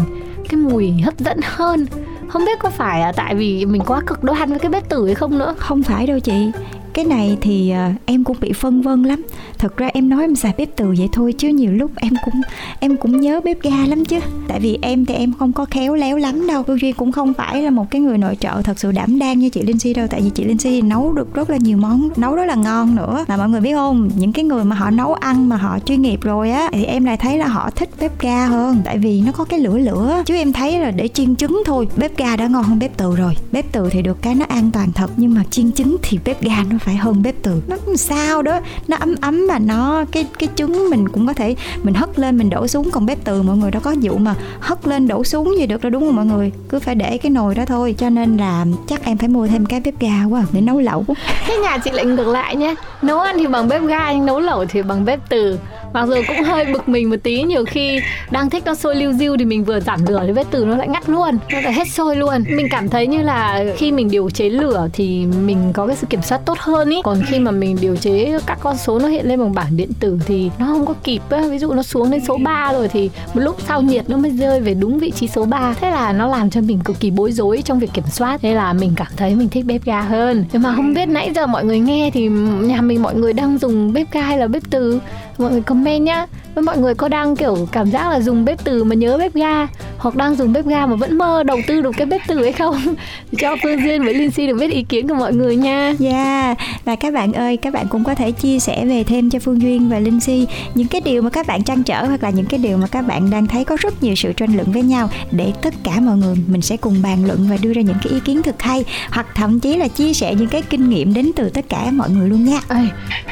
cái 0.49 0.61
mùi 0.61 0.93
hấp 0.93 1.19
dẫn 1.19 1.41
hơn 1.45 1.87
không 2.31 2.45
biết 2.45 2.59
có 2.59 2.71
phải 2.71 3.01
là 3.01 3.13
tại 3.13 3.35
vì 3.35 3.67
mình 3.67 3.83
quá 3.87 4.01
cực 4.07 4.25
đoan 4.25 4.51
với 4.51 4.59
cái 4.59 4.71
bếp 4.71 4.89
tử 4.89 5.07
hay 5.07 5.15
không 5.15 5.39
nữa? 5.39 5.55
Không 5.59 5.83
phải 5.83 6.07
đâu 6.07 6.21
chị 6.21 6.51
cái 6.95 7.05
này 7.05 7.37
thì 7.41 7.71
ờ, 7.71 7.91
em 8.07 8.25
cũng 8.25 8.37
bị 8.41 8.53
phân 8.53 8.83
vân 8.83 9.03
lắm. 9.03 9.23
Thật 9.59 9.77
ra 9.77 9.91
em 9.95 10.09
nói 10.09 10.25
em 10.25 10.37
xài 10.37 10.55
bếp 10.59 10.77
từ 10.77 10.95
vậy 10.99 11.09
thôi 11.13 11.35
chứ 11.39 11.49
nhiều 11.49 11.73
lúc 11.73 11.91
em 11.97 12.13
cũng 12.25 12.41
em 12.81 12.97
cũng 12.97 13.21
nhớ 13.21 13.41
bếp 13.45 13.63
ga 13.63 13.87
lắm 13.87 14.05
chứ. 14.05 14.19
Tại 14.49 14.61
vì 14.61 14.79
em 14.83 15.07
thì 15.07 15.15
em 15.15 15.33
không 15.39 15.53
có 15.53 15.65
khéo 15.65 15.95
léo 15.95 16.17
lắm 16.17 16.47
đâu. 16.47 16.63
Phương 16.63 16.81
Duy 16.81 16.93
cũng 16.93 17.13
không 17.13 17.35
phải 17.35 17.63
là 17.63 17.71
một 17.71 17.91
cái 17.91 18.01
người 18.01 18.19
nội 18.19 18.37
trợ 18.41 18.63
thật 18.65 18.79
sự 18.79 18.93
đảm 18.93 19.19
đang 19.19 19.39
như 19.39 19.49
chị 19.49 19.63
Linh 19.63 19.79
Si 19.79 19.95
đâu. 19.95 20.07
Tại 20.11 20.21
vì 20.21 20.31
chị 20.31 20.45
Linh 20.45 20.59
Si 20.59 20.83
nấu 20.83 21.13
được 21.13 21.35
rất 21.35 21.51
là 21.51 21.57
nhiều 21.57 21.77
món, 21.77 22.09
nấu 22.17 22.35
rất 22.35 22.45
là 22.45 22.55
ngon 22.55 22.95
nữa. 22.97 23.25
Mà 23.29 23.37
mọi 23.37 23.49
người 23.49 23.61
biết 23.61 23.75
không, 23.75 24.11
những 24.17 24.33
cái 24.33 24.45
người 24.45 24.65
mà 24.65 24.77
họ 24.77 24.91
nấu 24.91 25.15
ăn, 25.15 25.49
mà 25.49 25.57
họ 25.57 25.79
chuyên 25.79 26.03
nghiệp 26.03 26.21
rồi 26.23 26.51
á, 26.51 26.69
thì 26.73 26.85
em 26.85 27.05
lại 27.05 27.17
thấy 27.17 27.39
là 27.39 27.47
họ 27.47 27.71
thích 27.77 27.89
bếp 28.01 28.21
ga 28.21 28.47
hơn. 28.47 28.83
Tại 28.85 28.99
vì 28.99 29.21
nó 29.27 29.33
có 29.33 29.45
cái 29.45 29.61
lửa 29.61 29.79
lửa. 29.79 30.23
Chứ 30.27 30.37
em 30.37 30.53
thấy 30.53 30.79
là 30.79 30.91
để 30.91 31.09
chiên 31.09 31.37
trứng 31.37 31.63
thôi, 31.67 31.89
bếp 31.97 32.17
ga 32.17 32.37
đã 32.37 32.47
ngon 32.47 32.65
hơn 32.65 32.79
bếp 32.79 32.97
từ 32.97 33.17
rồi. 33.17 33.37
Bếp 33.53 33.73
từ 33.73 33.89
thì 33.91 34.03
được 34.03 34.23
cái 34.23 34.35
nó 34.35 34.45
an 34.49 34.71
toàn 34.71 34.93
thật, 34.93 35.11
nhưng 35.17 35.35
mà 35.35 35.45
chiên 35.51 35.73
trứng 35.73 35.97
thì 36.03 36.19
bếp 36.25 36.43
ga 36.43 36.65
nó 36.71 36.79
phải 36.81 36.90
hơn 36.97 37.23
bếp 37.23 37.35
từ. 37.43 37.63
Nó 37.69 37.77
sao 37.97 38.43
đó, 38.43 38.61
nó 38.89 38.97
ấm 38.97 39.15
ấm 39.21 39.47
mà 39.49 39.59
nó, 39.59 40.05
cái 40.13 40.27
cái 40.39 40.49
trứng 40.55 40.91
mình 40.91 41.09
cũng 41.09 41.27
có 41.27 41.33
thể, 41.33 41.55
mình 41.83 41.95
hất 41.95 42.19
lên 42.19 42.39
mình 42.39 42.51
đổ 42.51 42.67
xuống, 42.67 42.91
còn 42.91 43.07
bếp 43.07 43.25
từ 43.25 43.43
mọi 43.43 43.57
người 43.57 43.71
đâu 43.71 43.83
có 43.85 43.95
vụ 44.03 44.19
mà 44.19 44.35
hất 44.61 44.89
lên 44.89 45.09
đổ 45.09 45.25
xuống 45.25 45.55
gì 45.59 45.67
được 45.67 45.81
đâu, 45.83 45.91
đúng 45.91 46.03
không 46.03 46.17
mọi 46.17 46.27
người? 46.27 46.53
Cứ 46.69 46.79
phải 46.79 46.95
để 46.95 47.19
cái 47.19 47.31
nồi 47.31 47.55
đó 47.55 47.65
thôi, 47.65 47.95
cho 47.99 48.11
nên 48.11 48.37
là 48.37 48.67
chắc 48.87 49.05
em 49.05 49.19
phải 49.19 49.29
mua 49.29 49.47
thêm 49.47 49.67
cái 49.67 49.81
bếp 49.81 50.01
ga 50.01 50.25
quá, 50.25 50.43
để 50.53 50.61
nấu 50.61 50.81
lẩu. 50.81 51.05
Cái 51.47 51.57
nhà 51.59 51.79
chị 51.79 51.91
lại 51.91 52.05
ngược 52.05 52.27
lại 52.27 52.57
nhé, 52.57 52.75
nấu 53.03 53.21
ăn 53.21 53.37
thì 53.39 53.47
bằng 53.47 53.69
bếp 53.69 53.83
ga, 53.83 54.13
nhưng 54.13 54.27
nấu 54.27 54.41
lẩu 54.41 54.65
thì 54.67 54.83
bằng 54.83 55.05
bếp 55.05 55.29
từ 55.29 55.59
mặc 55.93 56.07
dù 56.09 56.15
cũng 56.29 56.43
hơi 56.43 56.65
bực 56.73 56.89
mình 56.89 57.11
một 57.11 57.17
tí, 57.23 57.43
nhiều 57.43 57.65
khi 57.65 58.01
đang 58.31 58.51
thích 58.51 58.63
nó 58.67 58.75
sôi 58.75 58.97
liu 58.97 59.13
diêu 59.13 59.37
thì 59.39 59.45
mình 59.45 59.65
vừa 59.65 59.81
giảm 59.81 60.07
lửa 60.07 60.23
thì 60.27 60.33
bếp 60.33 60.47
từ 60.51 60.65
nó 60.65 60.77
lại 60.77 60.89
ngắt 60.89 61.09
luôn. 61.09 61.39
Nó 61.53 61.61
lại 61.61 61.73
hết 61.73 61.89
sôi 61.89 62.17
luôn. 62.17 62.45
Mình 62.57 62.69
cảm 62.71 62.89
thấy 62.89 63.07
như 63.07 63.23
là 63.23 63.65
khi 63.77 63.93
mình 63.93 64.11
điều 64.11 64.31
chế 64.31 64.51
lửa 64.51 64.89
thì 64.93 65.27
mình 65.27 65.73
có 65.73 65.87
cái 65.87 65.97
sự 65.97 66.07
kiểm 66.11 66.23
soát 66.23 66.41
tốt 66.47 66.59
hơn 66.59 66.91
ý. 66.91 67.01
Còn 67.05 67.23
khi 67.27 67.39
mà 67.39 67.51
mình 67.51 67.77
điều 67.81 67.97
chế 67.97 68.39
các 68.47 68.59
con 68.61 68.77
số 68.77 68.99
nó 68.99 69.09
hiện 69.09 69.29
lên 69.29 69.39
bằng 69.39 69.55
bảng 69.55 69.77
điện 69.77 69.91
tử 70.01 70.19
thì 70.27 70.51
nó 70.59 70.67
không 70.67 70.87
có 70.87 70.95
kịp 71.05 71.21
á. 71.31 71.43
Ví 71.51 71.59
dụ 71.59 71.73
nó 71.73 71.83
xuống 71.83 72.11
đến 72.11 72.21
số 72.29 72.37
3 72.37 72.73
rồi 72.73 72.89
thì 72.89 73.11
một 73.35 73.41
lúc 73.41 73.57
sau 73.69 73.83
nhiệt 73.83 74.11
nó 74.11 74.17
mới 74.17 74.31
rơi 74.31 74.61
về 74.61 74.75
đúng 74.75 74.99
vị 74.99 75.11
trí 75.11 75.29
số 75.29 75.45
3 75.45 75.75
thế 75.81 75.91
là 75.91 76.13
nó 76.13 76.27
làm 76.27 76.51
cho 76.51 76.61
mình 76.61 76.79
cực 76.85 77.01
kỳ 77.01 77.11
bối 77.11 77.33
rối 77.33 77.63
trong 77.65 77.79
việc 77.79 77.91
kiểm 77.95 78.05
soát. 78.13 78.41
Thế 78.43 78.55
là 78.55 78.73
mình 78.73 78.93
cảm 78.97 79.13
thấy 79.17 79.35
mình 79.35 79.49
thích 79.49 79.65
bếp 79.67 79.85
ga 79.85 80.01
hơn. 80.01 80.45
Nhưng 80.53 80.63
mà 80.63 80.75
không 80.77 80.95
biết 80.95 81.07
nãy 81.07 81.33
giờ 81.35 81.47
mọi 81.47 81.65
người 81.65 81.79
nghe 81.79 82.11
thì 82.15 82.29
nhà 82.61 82.81
mình 82.81 83.03
mọi 83.03 83.15
người 83.15 83.33
đang 83.33 83.59
dùng 83.59 83.93
bếp 83.93 84.13
ga 84.13 84.23
hay 84.23 84.39
là 84.39 84.47
bếp 84.47 84.63
từ? 84.71 85.01
Mọi 85.41 85.51
người 85.51 85.63
comment 85.63 86.03
nhá 86.03 86.27
với 86.55 86.65
mọi 86.65 86.79
người 86.79 86.95
có 86.95 87.09
đang 87.09 87.37
kiểu 87.37 87.69
cảm 87.73 87.91
giác 87.91 88.11
là 88.11 88.21
dùng 88.21 88.45
bếp 88.45 88.65
từ 88.65 88.85
mà 88.85 88.95
nhớ 88.95 89.19
bếp 89.19 89.35
ga 89.35 89.67
hoặc 89.99 90.17
đang 90.17 90.35
dùng 90.35 90.53
bếp 90.53 90.67
ga 90.67 90.87
mà 90.87 90.97
vẫn 90.97 91.19
mơ 91.19 91.43
đầu 91.43 91.61
tư 91.67 91.81
được 91.81 91.91
cái 91.97 92.07
bếp 92.07 92.21
từ 92.27 92.43
hay 92.43 92.53
không 92.53 92.95
cho 93.39 93.57
Phương 93.63 93.83
Duyên 93.85 94.05
với 94.05 94.15
Linh 94.15 94.31
Si 94.31 94.47
được 94.47 94.57
biết 94.61 94.71
ý 94.71 94.83
kiến 94.83 95.09
của 95.09 95.15
mọi 95.15 95.35
người 95.35 95.57
nha. 95.57 95.95
Dạ 95.99 96.11
yeah. 96.11 96.59
và 96.85 96.97
các 96.97 97.15
bạn 97.15 97.33
ơi 97.33 97.57
các 97.57 97.73
bạn 97.73 97.87
cũng 97.89 98.05
có 98.05 98.15
thể 98.15 98.31
chia 98.31 98.59
sẻ 98.59 98.85
về 98.87 99.05
thêm 99.05 99.31
cho 99.31 99.39
Phương 99.39 99.63
Duyên 99.63 99.89
và 99.89 99.99
Linh 99.99 100.21
Si 100.21 100.47
những 100.75 100.87
cái 100.87 101.01
điều 101.01 101.23
mà 101.23 101.31
các 101.31 101.47
bạn 101.47 101.63
trăn 101.63 101.83
trở 101.83 102.05
hoặc 102.05 102.23
là 102.23 102.31
những 102.31 102.47
cái 102.47 102.59
điều 102.59 102.77
mà 102.77 102.87
các 102.87 103.03
bạn 103.03 103.31
đang 103.31 103.47
thấy 103.47 103.65
có 103.65 103.77
rất 103.81 104.03
nhiều 104.03 104.15
sự 104.15 104.33
tranh 104.33 104.57
luận 104.57 104.73
với 104.73 104.83
nhau 104.83 105.11
để 105.31 105.53
tất 105.63 105.75
cả 105.85 106.01
mọi 106.01 106.17
người 106.17 106.37
mình 106.47 106.63
sẽ 106.63 106.77
cùng 106.77 107.03
bàn 107.03 107.25
luận 107.27 107.47
và 107.51 107.57
đưa 107.63 107.73
ra 107.73 107.83
những 107.83 107.97
cái 108.03 108.13
ý 108.13 108.21
kiến 108.21 108.43
thực 108.43 108.63
hay 108.63 108.85
hoặc 109.11 109.27
thậm 109.35 109.61
chí 109.61 109.77
là 109.77 109.89
chia 109.89 110.15
sẻ 110.15 110.35
những 110.35 110.49
cái 110.49 110.63
kinh 110.63 110.89
nghiệm 110.91 111.15
đến 111.15 111.31
từ 111.37 111.49
tất 111.49 111.69
cả 111.69 111.91
mọi 111.91 112.11
người 112.11 112.29
luôn 112.29 112.45
nha. 112.45 112.61
Ê, 112.69 112.83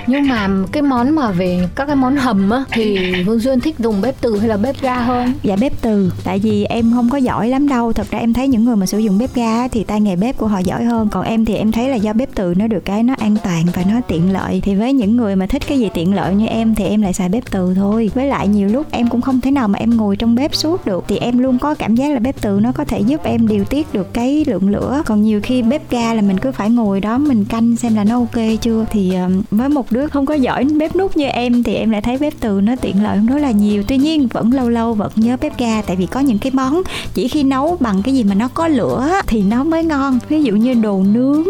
nhưng 0.06 0.28
mà 0.28 0.48
cái 0.72 0.82
món 0.82 1.14
mà 1.14 1.30
về 1.30 1.68
các 1.74 1.86
cái 1.86 1.96
món 1.96 2.16
hầm 2.16 2.50
á 2.50 2.64
thì 2.70 3.07
Vương 3.26 3.38
Duyên 3.40 3.60
thích 3.60 3.74
dùng 3.78 4.00
bếp 4.00 4.20
từ 4.20 4.38
hay 4.38 4.48
là 4.48 4.56
bếp 4.56 4.80
ga 4.80 5.00
hơn? 5.00 5.32
Dạ 5.42 5.56
bếp 5.60 5.82
từ. 5.82 6.12
Tại 6.24 6.38
vì 6.38 6.64
em 6.64 6.92
không 6.94 7.10
có 7.10 7.18
giỏi 7.18 7.48
lắm 7.48 7.68
đâu. 7.68 7.92
Thật 7.92 8.10
ra 8.10 8.18
em 8.18 8.32
thấy 8.32 8.48
những 8.48 8.64
người 8.64 8.76
mà 8.76 8.86
sử 8.86 8.98
dụng 8.98 9.18
bếp 9.18 9.34
ga 9.34 9.68
thì 9.68 9.84
tay 9.84 10.00
nghề 10.00 10.16
bếp 10.16 10.38
của 10.38 10.46
họ 10.46 10.58
giỏi 10.58 10.84
hơn. 10.84 11.08
Còn 11.08 11.24
em 11.24 11.44
thì 11.44 11.54
em 11.54 11.72
thấy 11.72 11.88
là 11.88 11.96
do 11.96 12.12
bếp 12.12 12.28
từ 12.34 12.54
nó 12.56 12.66
được 12.66 12.84
cái 12.84 13.02
nó 13.02 13.14
an 13.18 13.36
toàn 13.44 13.64
và 13.74 13.84
nó 13.90 14.00
tiện 14.08 14.32
lợi. 14.32 14.60
Thì 14.64 14.74
với 14.74 14.92
những 14.92 15.16
người 15.16 15.36
mà 15.36 15.46
thích 15.46 15.62
cái 15.68 15.78
gì 15.78 15.90
tiện 15.94 16.14
lợi 16.14 16.34
như 16.34 16.46
em 16.46 16.74
thì 16.74 16.84
em 16.84 17.02
lại 17.02 17.12
xài 17.12 17.28
bếp 17.28 17.50
từ 17.50 17.74
thôi. 17.74 18.10
Với 18.14 18.26
lại 18.26 18.48
nhiều 18.48 18.68
lúc 18.68 18.86
em 18.90 19.08
cũng 19.08 19.20
không 19.20 19.40
thể 19.40 19.50
nào 19.50 19.68
mà 19.68 19.78
em 19.78 19.96
ngồi 19.96 20.16
trong 20.16 20.34
bếp 20.34 20.54
suốt 20.54 20.86
được. 20.86 21.04
Thì 21.08 21.16
em 21.16 21.38
luôn 21.38 21.58
có 21.58 21.74
cảm 21.74 21.94
giác 21.94 22.12
là 22.12 22.18
bếp 22.18 22.40
từ 22.40 22.60
nó 22.62 22.72
có 22.72 22.84
thể 22.84 23.00
giúp 23.00 23.20
em 23.24 23.48
điều 23.48 23.64
tiết 23.64 23.92
được 23.92 24.14
cái 24.14 24.44
lượng 24.48 24.70
lửa. 24.70 25.02
Còn 25.06 25.22
nhiều 25.22 25.40
khi 25.42 25.62
bếp 25.62 25.90
ga 25.90 26.14
là 26.14 26.22
mình 26.22 26.38
cứ 26.38 26.52
phải 26.52 26.70
ngồi 26.70 27.00
đó, 27.00 27.18
mình 27.18 27.44
canh 27.44 27.76
xem 27.76 27.94
là 27.94 28.04
nó 28.04 28.18
ok 28.18 28.60
chưa. 28.60 28.86
Thì 28.90 29.14
ờ, 29.14 29.28
với 29.50 29.68
một 29.68 29.92
đứa 29.92 30.06
không 30.06 30.26
có 30.26 30.34
giỏi 30.34 30.64
bếp 30.64 30.96
nút 30.96 31.16
như 31.16 31.26
em 31.26 31.62
thì 31.62 31.74
em 31.74 31.90
lại 31.90 32.02
thấy 32.02 32.18
bếp 32.18 32.32
từ 32.40 32.60
nó 32.60 32.76
tiện 32.80 32.97
lợi 33.02 33.16
hơn 33.16 33.26
rất 33.26 33.38
là 33.38 33.50
nhiều. 33.50 33.82
Tuy 33.88 33.96
nhiên 33.96 34.28
vẫn 34.28 34.52
lâu 34.52 34.68
lâu 34.68 34.94
vẫn 34.94 35.12
nhớ 35.16 35.36
bếp 35.40 35.58
ga 35.58 35.82
tại 35.82 35.96
vì 35.96 36.06
có 36.06 36.20
những 36.20 36.38
cái 36.38 36.52
món 36.54 36.82
chỉ 37.14 37.28
khi 37.28 37.42
nấu 37.42 37.76
bằng 37.80 38.02
cái 38.02 38.14
gì 38.14 38.24
mà 38.24 38.34
nó 38.34 38.48
có 38.48 38.68
lửa 38.68 39.10
thì 39.26 39.42
nó 39.42 39.64
mới 39.64 39.84
ngon. 39.84 40.18
Ví 40.28 40.42
dụ 40.42 40.52
như 40.56 40.74
đồ 40.74 41.02
nướng 41.02 41.44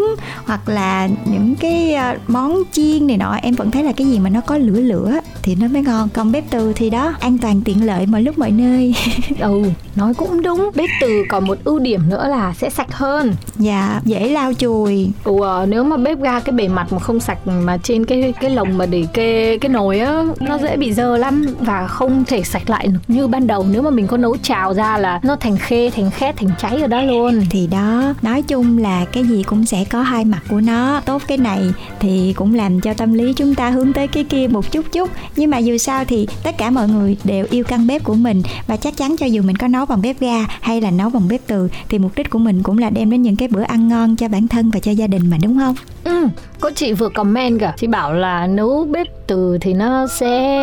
hoặc 0.45 0.69
là 0.69 1.09
những 1.25 1.55
cái 1.55 1.93
ờ, 1.93 2.17
món 2.27 2.63
chiên 2.71 3.07
này 3.07 3.17
nọ 3.17 3.37
em 3.41 3.55
vẫn 3.55 3.71
thấy 3.71 3.83
là 3.83 3.91
cái 3.91 4.07
gì 4.07 4.19
mà 4.19 4.29
nó 4.29 4.41
có 4.41 4.57
lửa 4.57 4.81
lửa 4.81 5.19
thì 5.41 5.55
nó 5.55 5.67
mới 5.67 5.83
ngon. 5.83 6.09
Còn 6.13 6.31
bếp 6.31 6.49
từ 6.49 6.73
thì 6.75 6.89
đó 6.89 7.13
an 7.19 7.37
toàn 7.37 7.61
tiện 7.61 7.85
lợi 7.85 8.05
mọi 8.05 8.21
lúc 8.21 8.37
mọi 8.37 8.51
nơi. 8.51 8.95
Ừ 9.39 9.63
nói 9.95 10.13
cũng 10.13 10.41
đúng. 10.41 10.69
Bếp 10.75 10.89
từ 11.01 11.23
còn 11.29 11.47
một 11.47 11.57
ưu 11.63 11.79
điểm 11.79 12.09
nữa 12.09 12.27
là 12.27 12.53
sẽ 12.53 12.69
sạch 12.69 12.93
hơn. 12.93 13.33
Dạ 13.55 14.01
dễ 14.05 14.29
lau 14.29 14.53
chùi. 14.53 15.11
Ừ, 15.23 15.33
nếu 15.67 15.83
mà 15.83 15.97
bếp 15.97 16.21
ga 16.21 16.39
cái 16.39 16.51
bề 16.51 16.67
mặt 16.67 16.93
mà 16.93 16.99
không 16.99 17.19
sạch 17.19 17.47
mà 17.47 17.77
trên 17.77 18.05
cái 18.05 18.33
cái 18.41 18.51
lồng 18.51 18.77
mà 18.77 18.85
để 18.85 19.05
kê 19.13 19.57
cái 19.57 19.69
nồi 19.69 19.99
á 19.99 20.23
nó 20.39 20.57
dễ 20.57 20.77
bị 20.77 20.93
dơ 20.93 21.17
lắm 21.17 21.38
và 21.59 21.87
không 21.87 22.25
thể 22.25 22.43
sạch 22.43 22.69
lại 22.69 22.87
được 22.87 22.99
như 23.07 23.27
ban 23.27 23.47
đầu. 23.47 23.65
Nếu 23.71 23.81
mà 23.81 23.89
mình 23.89 24.07
có 24.07 24.17
nấu 24.17 24.37
trào 24.37 24.73
ra 24.73 24.97
là 24.97 25.19
nó 25.23 25.35
thành 25.35 25.57
khê 25.57 25.91
thành 25.95 26.11
khét 26.11 26.37
thành 26.37 26.49
cháy 26.59 26.81
ở 26.81 26.87
đó 26.87 27.01
luôn. 27.01 27.41
Thì 27.49 27.67
đó 27.67 28.13
nói 28.21 28.41
chung 28.41 28.77
là 28.77 29.05
cái 29.05 29.23
gì 29.23 29.43
cũng 29.43 29.65
sẽ 29.65 29.85
có 29.85 30.01
hai 30.01 30.25
mặt 30.25 30.41
của 30.49 30.61
nó. 30.61 31.01
Tốt 31.05 31.21
cái 31.27 31.37
này 31.37 31.61
thì 31.99 32.33
cũng 32.33 32.53
làm 32.53 32.81
cho 32.81 32.93
tâm 32.93 33.13
lý 33.13 33.33
chúng 33.33 33.55
ta 33.55 33.69
hướng 33.69 33.93
tới 33.93 34.07
cái 34.07 34.23
kia 34.23 34.47
một 34.47 34.71
chút 34.71 34.85
chút. 34.91 35.09
Nhưng 35.35 35.49
mà 35.49 35.57
dù 35.57 35.77
sao 35.77 36.05
thì 36.05 36.27
tất 36.43 36.57
cả 36.57 36.69
mọi 36.69 36.87
người 36.87 37.17
đều 37.23 37.45
yêu 37.49 37.63
căn 37.63 37.87
bếp 37.87 38.03
của 38.03 38.15
mình. 38.15 38.41
Và 38.67 38.77
chắc 38.77 38.97
chắn 38.97 39.15
cho 39.17 39.25
dù 39.25 39.41
mình 39.41 39.55
có 39.55 39.67
nấu 39.67 39.85
bằng 39.85 40.01
bếp 40.01 40.19
ga 40.19 40.45
hay 40.61 40.81
là 40.81 40.91
nấu 40.91 41.09
bằng 41.09 41.27
bếp 41.27 41.41
từ 41.47 41.69
thì 41.89 41.99
mục 41.99 42.11
đích 42.15 42.29
của 42.29 42.39
mình 42.39 42.63
cũng 42.63 42.77
là 42.77 42.89
đem 42.89 43.11
đến 43.11 43.21
những 43.21 43.35
cái 43.35 43.47
bữa 43.47 43.61
ăn 43.61 43.87
ngon 43.87 44.15
cho 44.15 44.27
bản 44.27 44.47
thân 44.47 44.71
và 44.71 44.79
cho 44.79 44.91
gia 44.91 45.07
đình 45.07 45.29
mà 45.29 45.37
đúng 45.41 45.59
không? 45.59 45.75
Ừ 46.03 46.27
có 46.61 46.71
chị 46.75 46.93
vừa 46.93 47.09
comment 47.09 47.59
cả 47.59 47.73
chị 47.77 47.87
bảo 47.87 48.13
là 48.13 48.47
nấu 48.47 48.87
bếp 48.91 49.07
từ 49.27 49.57
thì 49.61 49.73
nó 49.73 50.07
sẽ 50.07 50.59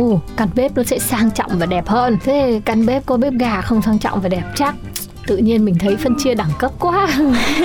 uh, 0.00 0.20
căn 0.36 0.48
bếp 0.54 0.76
nó 0.76 0.82
sẽ 0.82 0.98
sang 0.98 1.30
trọng 1.30 1.50
và 1.58 1.66
đẹp 1.66 1.86
hơn. 1.86 2.18
Thế 2.24 2.60
căn 2.64 2.86
bếp 2.86 3.06
có 3.06 3.16
bếp 3.16 3.32
gà 3.32 3.60
không 3.60 3.82
sang 3.82 3.98
trọng 3.98 4.20
và 4.20 4.28
đẹp 4.28 4.44
chắc? 4.54 4.74
Tự 5.28 5.36
nhiên 5.36 5.64
mình 5.64 5.74
thấy 5.78 5.96
phân 5.96 6.14
chia 6.18 6.34
đẳng 6.34 6.50
cấp 6.58 6.72
quá. 6.78 7.08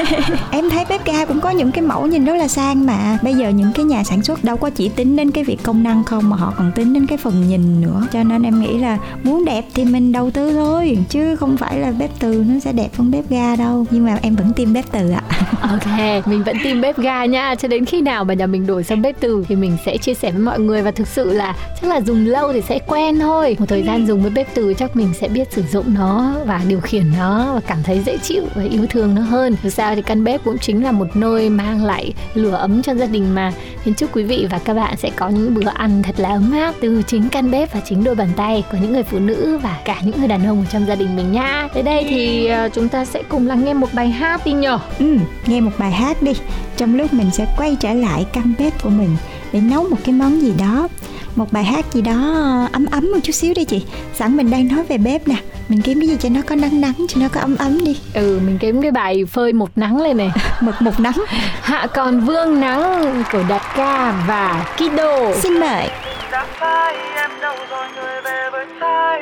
Em 0.51 0.69
thấy 0.69 0.85
bếp 0.89 1.05
ga 1.05 1.25
cũng 1.25 1.41
có 1.41 1.49
những 1.49 1.71
cái 1.71 1.81
mẫu 1.81 2.07
nhìn 2.07 2.25
rất 2.25 2.35
là 2.35 2.47
sang 2.47 2.85
mà. 2.85 3.17
Bây 3.23 3.33
giờ 3.33 3.49
những 3.49 3.71
cái 3.75 3.85
nhà 3.85 4.03
sản 4.03 4.23
xuất 4.23 4.43
đâu 4.43 4.57
có 4.57 4.69
chỉ 4.69 4.89
tính 4.89 5.15
đến 5.15 5.31
cái 5.31 5.43
việc 5.43 5.57
công 5.63 5.83
năng 5.83 6.03
không 6.03 6.29
mà 6.29 6.37
họ 6.37 6.53
còn 6.57 6.71
tính 6.75 6.93
đến 6.93 7.07
cái 7.07 7.17
phần 7.17 7.47
nhìn 7.49 7.81
nữa. 7.81 8.07
Cho 8.13 8.23
nên 8.23 8.43
em 8.43 8.61
nghĩ 8.61 8.77
là 8.77 8.97
muốn 9.23 9.45
đẹp 9.45 9.65
thì 9.73 9.85
mình 9.85 10.11
đầu 10.11 10.31
tư 10.31 10.53
thôi 10.53 10.97
chứ 11.09 11.35
không 11.35 11.57
phải 11.57 11.79
là 11.79 11.91
bếp 11.91 12.11
từ 12.19 12.45
nó 12.47 12.59
sẽ 12.59 12.71
đẹp 12.71 12.89
hơn 12.97 13.11
bếp 13.11 13.29
ga 13.29 13.55
đâu. 13.55 13.85
Nhưng 13.91 14.05
mà 14.05 14.17
em 14.21 14.35
vẫn 14.35 14.53
tim 14.55 14.73
bếp 14.73 14.91
từ 14.91 15.11
ạ. 15.11 15.23
Ok 15.61 16.27
mình 16.27 16.43
vẫn 16.43 16.57
tim 16.63 16.81
bếp 16.81 16.97
ga 16.97 17.25
nha. 17.25 17.55
Cho 17.55 17.67
đến 17.67 17.85
khi 17.85 18.01
nào 18.01 18.23
mà 18.23 18.33
nhà 18.33 18.47
mình 18.47 18.67
đổi 18.67 18.83
sang 18.83 19.01
bếp 19.01 19.19
từ 19.19 19.45
thì 19.49 19.55
mình 19.55 19.77
sẽ 19.85 19.97
chia 19.97 20.13
sẻ 20.13 20.31
với 20.31 20.41
mọi 20.41 20.59
người. 20.59 20.81
Và 20.81 20.91
thực 20.91 21.07
sự 21.07 21.33
là 21.33 21.55
chắc 21.81 21.89
là 21.89 22.01
dùng 22.01 22.25
lâu 22.25 22.53
thì 22.53 22.61
sẽ 22.61 22.79
quen 22.87 23.19
thôi. 23.19 23.55
Một 23.59 23.65
thời 23.69 23.83
gian 23.83 24.07
dùng 24.07 24.21
với 24.21 24.31
bếp 24.31 24.47
từ 24.55 24.73
chắc 24.73 24.95
mình 24.95 25.13
sẽ 25.19 25.27
biết 25.27 25.47
sử 25.51 25.63
dụng 25.71 25.93
nó 25.93 26.33
và 26.45 26.61
điều 26.67 26.79
khiển 26.79 27.03
nó 27.17 27.52
và 27.53 27.61
cảm 27.67 27.83
thấy 27.83 28.01
dễ 28.05 28.17
chịu 28.17 28.43
và 28.55 28.63
yêu 28.63 28.85
thương 28.89 29.15
nó 29.15 29.21
hơn. 29.21 29.55
Thực 29.63 29.69
sao 29.69 29.95
thì 29.95 30.01
căn 30.01 30.23
bếp 30.23 30.43
cũng 30.43 30.57
chính 30.57 30.83
là 30.83 30.91
một 30.91 31.15
nơi 31.15 31.49
mang 31.49 31.85
lại 31.85 32.13
lửa 32.33 32.55
ấm 32.55 32.81
cho 32.81 32.95
gia 32.95 33.05
đình 33.05 33.35
mà. 33.35 33.51
Nên 33.85 33.95
chúc 33.95 34.15
quý 34.15 34.23
vị 34.23 34.47
và 34.49 34.59
các 34.59 34.73
bạn 34.73 34.97
sẽ 34.97 35.09
có 35.15 35.29
những 35.29 35.53
bữa 35.53 35.69
ăn 35.73 36.03
thật 36.03 36.15
là 36.17 36.29
ấm 36.29 36.51
áp 36.51 36.75
từ 36.81 37.01
chính 37.07 37.29
căn 37.29 37.51
bếp 37.51 37.73
và 37.73 37.79
chính 37.85 38.03
đôi 38.03 38.15
bàn 38.15 38.29
tay 38.35 38.63
của 38.71 38.77
những 38.81 38.93
người 38.93 39.03
phụ 39.03 39.19
nữ 39.19 39.59
và 39.63 39.79
cả 39.85 40.01
những 40.03 40.19
người 40.19 40.27
đàn 40.27 40.47
ông 40.47 40.59
ở 40.59 40.65
trong 40.71 40.85
gia 40.85 40.95
đình 40.95 41.15
mình 41.15 41.31
nha. 41.31 41.67
Tới 41.73 41.83
đây 41.83 42.05
thì 42.09 42.45
ờ, 42.45 42.69
chúng 42.73 42.89
ta 42.89 43.05
sẽ 43.05 43.23
cùng 43.29 43.47
lắng 43.47 43.65
nghe 43.65 43.73
một 43.73 43.93
bài 43.93 44.09
hát 44.09 44.45
đi 44.45 44.51
nhở? 44.51 44.79
Ừ 44.99 45.17
nghe 45.47 45.61
một 45.61 45.71
bài 45.77 45.91
hát 45.91 46.21
đi. 46.21 46.31
Trong 46.77 46.95
lúc 46.95 47.13
mình 47.13 47.31
sẽ 47.31 47.47
quay 47.57 47.77
trở 47.79 47.93
lại 47.93 48.25
căn 48.33 48.53
bếp 48.59 48.83
của 48.83 48.89
mình 48.89 49.17
để 49.53 49.61
nấu 49.61 49.83
một 49.89 49.97
cái 50.03 50.15
món 50.15 50.41
gì 50.41 50.53
đó 50.59 50.87
một 51.35 51.51
bài 51.51 51.63
hát 51.63 51.85
gì 51.93 52.01
đó 52.01 52.31
ờ, 52.33 52.67
ấm 52.71 52.85
ấm 52.91 53.11
một 53.11 53.19
chút 53.23 53.31
xíu 53.31 53.53
đi 53.55 53.65
chị. 53.65 53.85
Sẵn 54.13 54.37
mình 54.37 54.51
đang 54.51 54.67
nói 54.67 54.83
về 54.83 54.97
bếp 54.97 55.27
nè. 55.27 55.35
Mình 55.69 55.81
kiếm 55.81 55.99
cái 55.99 56.07
gì 56.07 56.17
cho 56.19 56.29
nó 56.29 56.41
có 56.47 56.55
nắng 56.55 56.81
nắng 56.81 56.93
cho 57.07 57.21
nó 57.21 57.27
có 57.31 57.41
ấm 57.41 57.55
ấm 57.55 57.83
đi. 57.85 57.99
Ừ 58.13 58.39
mình 58.45 58.57
kiếm 58.57 58.81
cái 58.81 58.91
bài 58.91 59.25
phơi 59.25 59.53
một 59.53 59.69
nắng 59.75 60.01
lên 60.01 60.17
này. 60.17 60.31
Mực 60.61 60.81
một 60.81 60.99
nắng. 60.99 61.23
Hạ 61.61 61.87
còn 61.93 62.19
vương 62.19 62.59
nắng 62.59 63.23
của 63.31 63.43
đạt 63.49 63.61
ca 63.75 64.23
và 64.27 64.65
kido. 64.77 65.33
Xin 65.33 65.59
mời. 65.59 65.89
Đã 66.31 66.45
phai 66.59 66.95
em 67.15 67.31
đâu 67.41 67.55
rồi 67.69 67.87
người 67.95 68.21
về 68.23 68.49
với 68.51 68.65
ai 68.79 69.21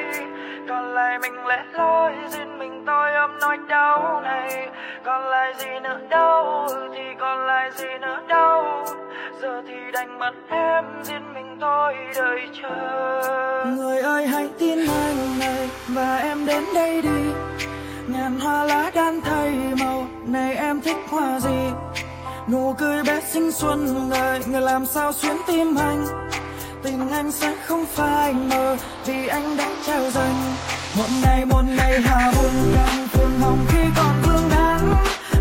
còn 0.69 0.93
lại 0.93 1.19
mình 1.19 1.45
lẻ 1.47 1.63
loi 1.73 2.13
riêng 2.31 2.59
mình 2.59 2.83
tôi 2.87 3.13
ôm 3.13 3.31
nỗi 3.41 3.57
đau 3.69 4.21
này. 4.23 4.67
Còn 5.05 5.23
lại 5.29 5.53
gì 5.59 5.79
nữa 5.83 5.99
đâu 6.09 6.67
thì 6.93 7.01
còn 7.19 7.45
lại 7.45 7.69
gì 7.75 7.85
nữa 8.01 8.19
đâu 8.27 8.30
giờ 9.41 9.61
thì 9.67 9.73
đành 9.93 10.19
mặt 10.19 10.33
em 10.49 10.85
riêng 11.03 11.33
mình 11.33 11.57
thôi 11.61 11.93
đợi 12.15 12.39
chờ. 12.61 13.65
Người 13.77 13.99
ơi, 13.99 14.27
hãy 14.27 14.49
tin 14.59 14.79
anh 14.79 15.39
này 15.39 15.69
và 15.87 16.17
em 16.17 16.45
đến 16.45 16.63
đây 16.75 17.01
đi. 17.01 17.31
Ngàn 18.07 18.39
hoa 18.39 18.63
lá 18.63 18.91
đan 18.95 19.21
thay 19.21 19.51
màu, 19.79 20.07
này 20.25 20.55
em 20.55 20.81
thích 20.81 20.97
hoa 21.09 21.39
gì? 21.39 21.71
Nụ 22.51 22.73
cười 22.77 23.03
bé 23.03 23.21
xinh 23.21 23.51
xuân 23.51 24.09
ngời, 24.09 24.39
người 24.47 24.61
làm 24.61 24.85
sao 24.85 25.13
xuyến 25.13 25.37
tim 25.47 25.75
anh? 25.75 26.05
Tình 26.83 27.09
anh 27.09 27.31
sẽ 27.31 27.55
không 27.65 27.85
phai 27.85 28.33
mờ 28.33 28.77
vì 29.05 29.27
anh 29.27 29.57
đã 29.57 29.69
trao 29.85 30.09
dành. 30.09 30.35
Một 30.97 31.07
ngày 31.23 31.45
một 31.45 31.63
ngày 31.77 32.01
hà 32.01 32.31
buồn 32.35 32.51
càng 32.75 33.07
phương 33.11 33.39
hồng 33.41 33.65
khi 33.69 33.83
còn 33.95 34.21
vương 34.25 34.49
nắng 34.49 34.93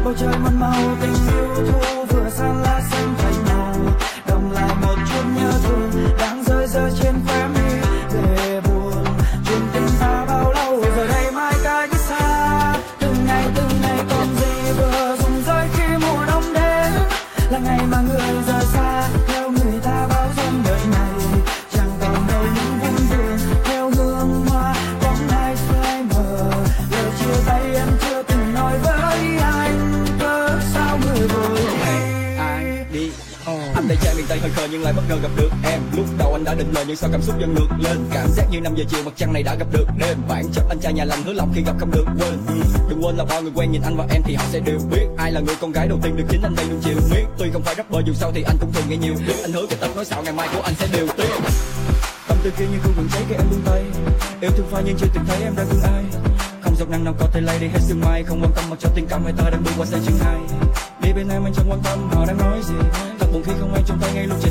bầu 0.04 0.14
trời 0.18 0.34
mặn 0.44 0.60
màu 0.60 0.96
tình 1.00 1.14
yêu 1.36 1.48
thu 1.54 2.04
vừa 2.04 2.30
sang 2.30 2.62
lạ. 2.62 2.79
Mà 17.90 18.00
người 18.00 18.42
rời 18.46 18.64
xa 18.72 19.08
theo 19.28 19.50
người 19.50 19.80
ta 19.82 20.06
bao 20.10 20.28
dung 20.36 20.62
đời 20.64 20.80
này. 20.90 21.10
Chẳng 21.72 21.90
còn 22.00 22.26
đâu 22.28 22.44
những 22.54 22.78
vung 22.80 23.06
vườn 23.08 23.38
theo 23.64 23.90
hương 23.90 24.46
hoa 24.46 24.74
bóng 25.02 25.28
ai 25.28 25.56
phai 25.56 26.02
mờ. 26.02 26.50
Lời 26.90 27.10
chia 27.18 27.42
tay 27.46 27.62
em 27.74 27.88
chưa 28.00 28.22
từng 28.22 28.54
nói 28.54 28.78
với 28.78 29.36
anh 29.36 30.06
cớ 30.20 30.60
sao 30.74 30.98
người 30.98 31.28
vội 31.28 31.60
ai 32.38 32.86
đi. 32.92 33.10
anh 33.74 33.88
tay 33.88 33.96
trai 34.02 34.14
miền 34.14 34.26
tây 34.28 34.38
hơi 34.38 34.50
khờ 34.50 34.66
nhưng 34.70 34.82
lại 34.82 34.92
bất 34.92 35.02
ngờ 35.08 35.18
gặp 35.22 35.30
được 35.36 35.50
em. 35.64 35.80
Lúc 35.96 36.06
đầu 36.18 36.29
đã 36.50 36.54
định 36.54 36.72
lời 36.74 36.84
nhưng 36.86 36.96
sao 36.96 37.10
cảm 37.12 37.22
xúc 37.22 37.36
dần 37.40 37.54
ngược 37.54 37.68
lên. 37.78 37.98
Cảm 38.12 38.28
giác 38.36 38.44
như 38.50 38.60
năm 38.60 38.74
giờ 38.76 38.84
chiều 38.88 39.00
mặt 39.04 39.12
trăng 39.16 39.32
này 39.32 39.42
đã 39.42 39.54
gặp 39.54 39.66
được 39.72 39.86
đêm. 39.98 40.18
Bản 40.28 40.44
chất 40.52 40.64
anh 40.68 40.78
trai 40.80 40.92
nhà 40.92 41.04
lành 41.04 41.22
hứa 41.22 41.32
lòng 41.32 41.52
khi 41.54 41.62
gặp 41.66 41.74
không 41.80 41.90
được 41.90 42.04
quên. 42.18 42.38
Đừng 42.88 43.04
quên 43.04 43.16
là 43.16 43.24
bao 43.24 43.42
người 43.42 43.52
quen 43.54 43.72
nhìn 43.72 43.82
anh 43.82 43.96
và 43.96 44.06
em 44.10 44.22
thì 44.24 44.34
họ 44.34 44.44
sẽ 44.52 44.60
đều 44.60 44.78
biết. 44.90 45.06
Ai 45.16 45.32
là 45.32 45.40
người 45.40 45.54
con 45.60 45.72
gái 45.72 45.88
đầu 45.88 45.98
tiên 46.02 46.16
được 46.16 46.24
chính 46.30 46.42
anh 46.42 46.54
đây 46.56 46.66
luôn 46.70 46.80
chịu 46.84 46.96
biết 47.10 47.24
tuy 47.38 47.50
không 47.52 47.62
phải 47.62 47.74
rapper 47.74 48.06
dù 48.06 48.12
sao 48.14 48.32
thì 48.34 48.42
anh 48.42 48.56
cũng 48.60 48.72
thường 48.72 48.84
nghe 48.88 48.96
nhiều. 48.96 49.14
Biết 49.26 49.42
anh 49.42 49.52
hứa 49.52 49.66
cái 49.66 49.78
tập 49.80 49.90
nói 49.96 50.04
xạo 50.04 50.22
ngày 50.22 50.32
mai 50.32 50.48
của 50.54 50.60
anh 50.60 50.74
sẽ 50.74 50.88
đều 50.92 51.06
tiếc 51.16 51.30
tâm 52.28 52.38
tư 52.42 52.50
kia 52.58 52.64
như 52.72 52.78
không 52.82 52.92
vẫn 52.96 53.08
cháy 53.12 53.22
khi 53.28 53.34
em 53.34 53.46
buông 53.50 53.62
tay. 53.64 53.82
Yêu 54.40 54.50
thương 54.50 54.66
phai 54.70 54.82
nhưng 54.86 54.96
chưa 54.98 55.06
từng 55.14 55.24
thấy 55.28 55.42
em 55.42 55.56
đã 55.56 55.64
thương 55.70 55.82
ai. 55.82 56.04
Không 56.62 56.76
giọt 56.76 56.88
nắng 56.88 57.04
nào 57.04 57.14
có 57.18 57.26
thể 57.32 57.40
lay 57.40 57.58
đi 57.58 57.66
hết 57.66 57.80
sương 57.80 58.00
mai. 58.00 58.24
Không 58.24 58.40
quan 58.42 58.52
tâm 58.56 58.64
mặc 58.70 58.78
cho 58.80 58.88
tình 58.94 59.06
cảm 59.06 59.24
hai 59.24 59.32
ta 59.38 59.50
đang 59.50 59.62
bước 59.64 59.70
qua 59.76 59.86
xe 59.86 59.98
chương 60.06 60.18
hai. 60.18 60.38
Đi 61.02 61.12
bên 61.12 61.28
em 61.28 61.44
anh 61.44 61.52
chẳng 61.56 61.70
quan 61.70 61.80
tâm 61.84 62.10
họ 62.12 62.26
đang 62.26 62.38
nói 62.38 62.60
gì. 62.68 62.74
Thật 63.18 63.26
buồn 63.32 63.42
khi 63.46 63.52
không 63.60 63.74
ai 63.74 63.82
trong 63.86 63.98
tay 64.00 64.10
ngay 64.14 64.26
lúc 64.26 64.38
trời 64.42 64.50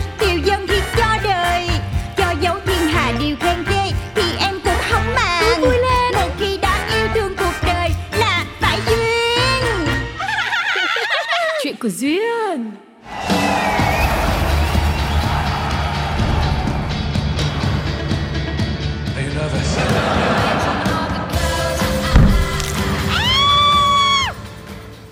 của 11.81 11.89
Duyên. 11.89 12.71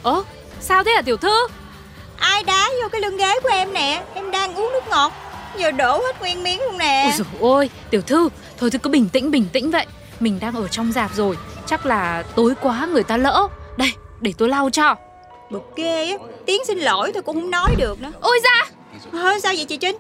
Ơ, 0.03 0.23
sao 0.59 0.83
thế 0.83 0.91
hả 0.91 1.01
tiểu 1.01 1.17
thư? 1.17 1.47
Ai 2.17 2.43
đá 2.43 2.69
vô 2.81 2.89
cái 2.91 3.01
lưng 3.01 3.17
ghế 3.17 3.39
của 3.43 3.49
em 3.49 3.73
nè? 3.73 4.03
Em 4.13 4.31
đang 4.31 4.55
uống 4.55 4.69
nước 4.73 4.87
ngọt. 4.89 5.11
Giờ 5.57 5.71
đổ 5.71 5.97
hết 5.97 6.19
nguyên 6.19 6.43
miếng 6.43 6.59
luôn 6.59 6.77
nè. 6.77 7.03
Ôi 7.05 7.13
dồi 7.17 7.27
ôi, 7.39 7.69
tiểu 7.89 8.01
thư, 8.01 8.29
thôi 8.57 8.69
thì 8.71 8.77
cứ 8.83 8.89
bình 8.89 9.09
tĩnh 9.09 9.31
bình 9.31 9.45
tĩnh 9.53 9.71
vậy. 9.71 9.85
Mình 10.19 10.39
đang 10.39 10.55
ở 10.55 10.67
trong 10.67 10.91
dạp 10.91 11.15
rồi, 11.15 11.37
chắc 11.65 11.85
là 11.85 12.23
tối 12.35 12.53
quá 12.61 12.87
người 12.91 13.03
ta 13.03 13.17
lỡ. 13.17 13.47
Đây, 13.77 13.93
để 14.19 14.33
tôi 14.37 14.49
lau 14.49 14.69
cho 14.69 14.95
Bực 15.49 15.63
ghê 15.75 16.05
á. 16.05 16.15
Tiếng 16.45 16.65
xin 16.65 16.77
lỗi 16.77 17.11
tôi 17.13 17.23
cũng 17.23 17.35
không 17.35 17.51
nói 17.51 17.75
được 17.77 18.01
nữa. 18.01 18.11
Ôi 18.21 18.39
da, 18.43 18.65
Hơ, 19.11 19.39
Sao 19.39 19.53
vậy 19.55 19.65
chị 19.65 19.77
Trinh? 19.77 19.95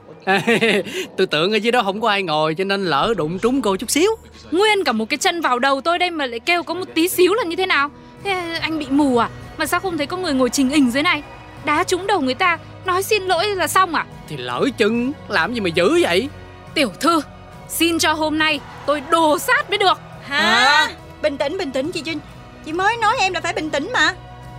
Tôi 1.17 1.27
tưởng 1.27 1.51
ở 1.53 1.55
dưới 1.55 1.71
đó 1.71 1.83
không 1.83 2.01
có 2.01 2.09
ai 2.09 2.23
ngồi 2.23 2.55
Cho 2.55 2.63
nên 2.63 2.85
lỡ 2.85 3.13
đụng 3.17 3.39
trúng 3.39 3.61
cô 3.61 3.75
chút 3.75 3.91
xíu. 3.91 4.11
Nguyên 4.51 4.83
cả 4.83 4.91
một 4.91 5.05
cái 5.09 5.17
chân 5.17 5.41
vào 5.41 5.59
đầu 5.59 5.81
tôi 5.81 5.99
đây 5.99 6.11
mà 6.11 6.25
lại 6.25 6.39
kêu 6.39 6.63
có 6.63 6.73
một 6.73 6.85
tí 6.93 7.07
xíu 7.07 7.33
là 7.33 7.43
như 7.43 7.55
thế 7.55 7.65
nào? 7.65 7.89
Thế 8.23 8.59
anh 8.61 8.79
bị 8.79 8.87
mù 8.89 9.17
à? 9.17 9.29
Mà 9.57 9.65
sao 9.65 9.79
không 9.79 9.97
thấy 9.97 10.07
có 10.07 10.17
người 10.17 10.33
ngồi 10.33 10.49
trình 10.49 10.69
hình 10.69 10.91
dưới 10.91 11.03
này? 11.03 11.23
Đá 11.65 11.83
trúng 11.83 12.07
đầu 12.07 12.21
người 12.21 12.33
ta, 12.33 12.57
nói 12.85 13.03
xin 13.03 13.23
lỗi 13.23 13.47
là 13.55 13.67
xong 13.67 13.95
à? 13.95 14.05
Thì 14.27 14.37
lỡ 14.37 14.65
chừng 14.77 15.11
Làm 15.27 15.53
gì 15.53 15.59
mà 15.59 15.69
dữ 15.69 16.01
vậy? 16.01 16.29
Tiểu 16.73 16.91
thư, 16.99 17.21
xin 17.69 17.99
cho 17.99 18.13
hôm 18.13 18.37
nay 18.37 18.59
tôi 18.85 19.01
đồ 19.09 19.39
sát 19.39 19.69
mới 19.69 19.77
được. 19.77 19.99
Hả? 20.23 20.87
Bình 21.21 21.37
tĩnh 21.37 21.57
bình 21.57 21.71
tĩnh 21.71 21.91
chị 21.91 22.01
Trinh. 22.05 22.19
Chị 22.65 22.73
mới 22.73 22.97
nói 22.97 23.15
em 23.19 23.33
là 23.33 23.41
phải 23.41 23.53
bình 23.53 23.69
tĩnh 23.69 23.89
mà. 23.93 24.13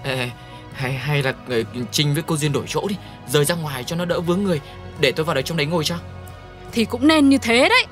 Ê, 0.05 0.31
hay 0.81 0.93
hay 0.93 1.23
là 1.23 1.35
người 1.49 1.65
Trinh 1.93 2.15
với 2.15 2.23
cô 2.27 2.37
Duyên 2.37 2.53
đổi 2.53 2.65
chỗ 2.67 2.89
đi 2.89 2.97
Rời 3.29 3.45
ra 3.45 3.55
ngoài 3.55 3.85
cho 3.85 3.97
nó 3.97 4.05
đỡ 4.05 4.21
vướng 4.21 4.43
người 4.43 4.61
Để 5.01 5.13
tôi 5.13 5.27
vào 5.27 5.35
đấy 5.35 5.43
trong 5.43 5.57
đấy 5.57 5.67
ngồi 5.67 5.85
cho. 5.85 5.97
Thì 6.73 6.85
cũng 6.85 7.09
nên 7.09 7.29
như 7.29 7.39
thế 7.39 7.69
đấy. 7.69 7.87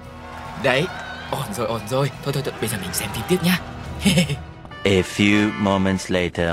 Đấy, 0.63 0.87
ổn 1.31 1.55
rồi 1.57 1.67
ổn 1.67 1.81
rồi. 1.91 2.11
Thôi 2.25 2.33
thôi, 2.33 2.43
thôi 2.45 2.55
bây 2.61 2.69
giờ 2.69 2.79
mình 2.81 2.93
xem 2.93 3.09
phim 3.15 3.25
tiếp 3.29 3.37
nhá. 3.45 3.61
A 4.85 5.01
few 5.17 5.51
moments 5.61 6.11
later. 6.11 6.49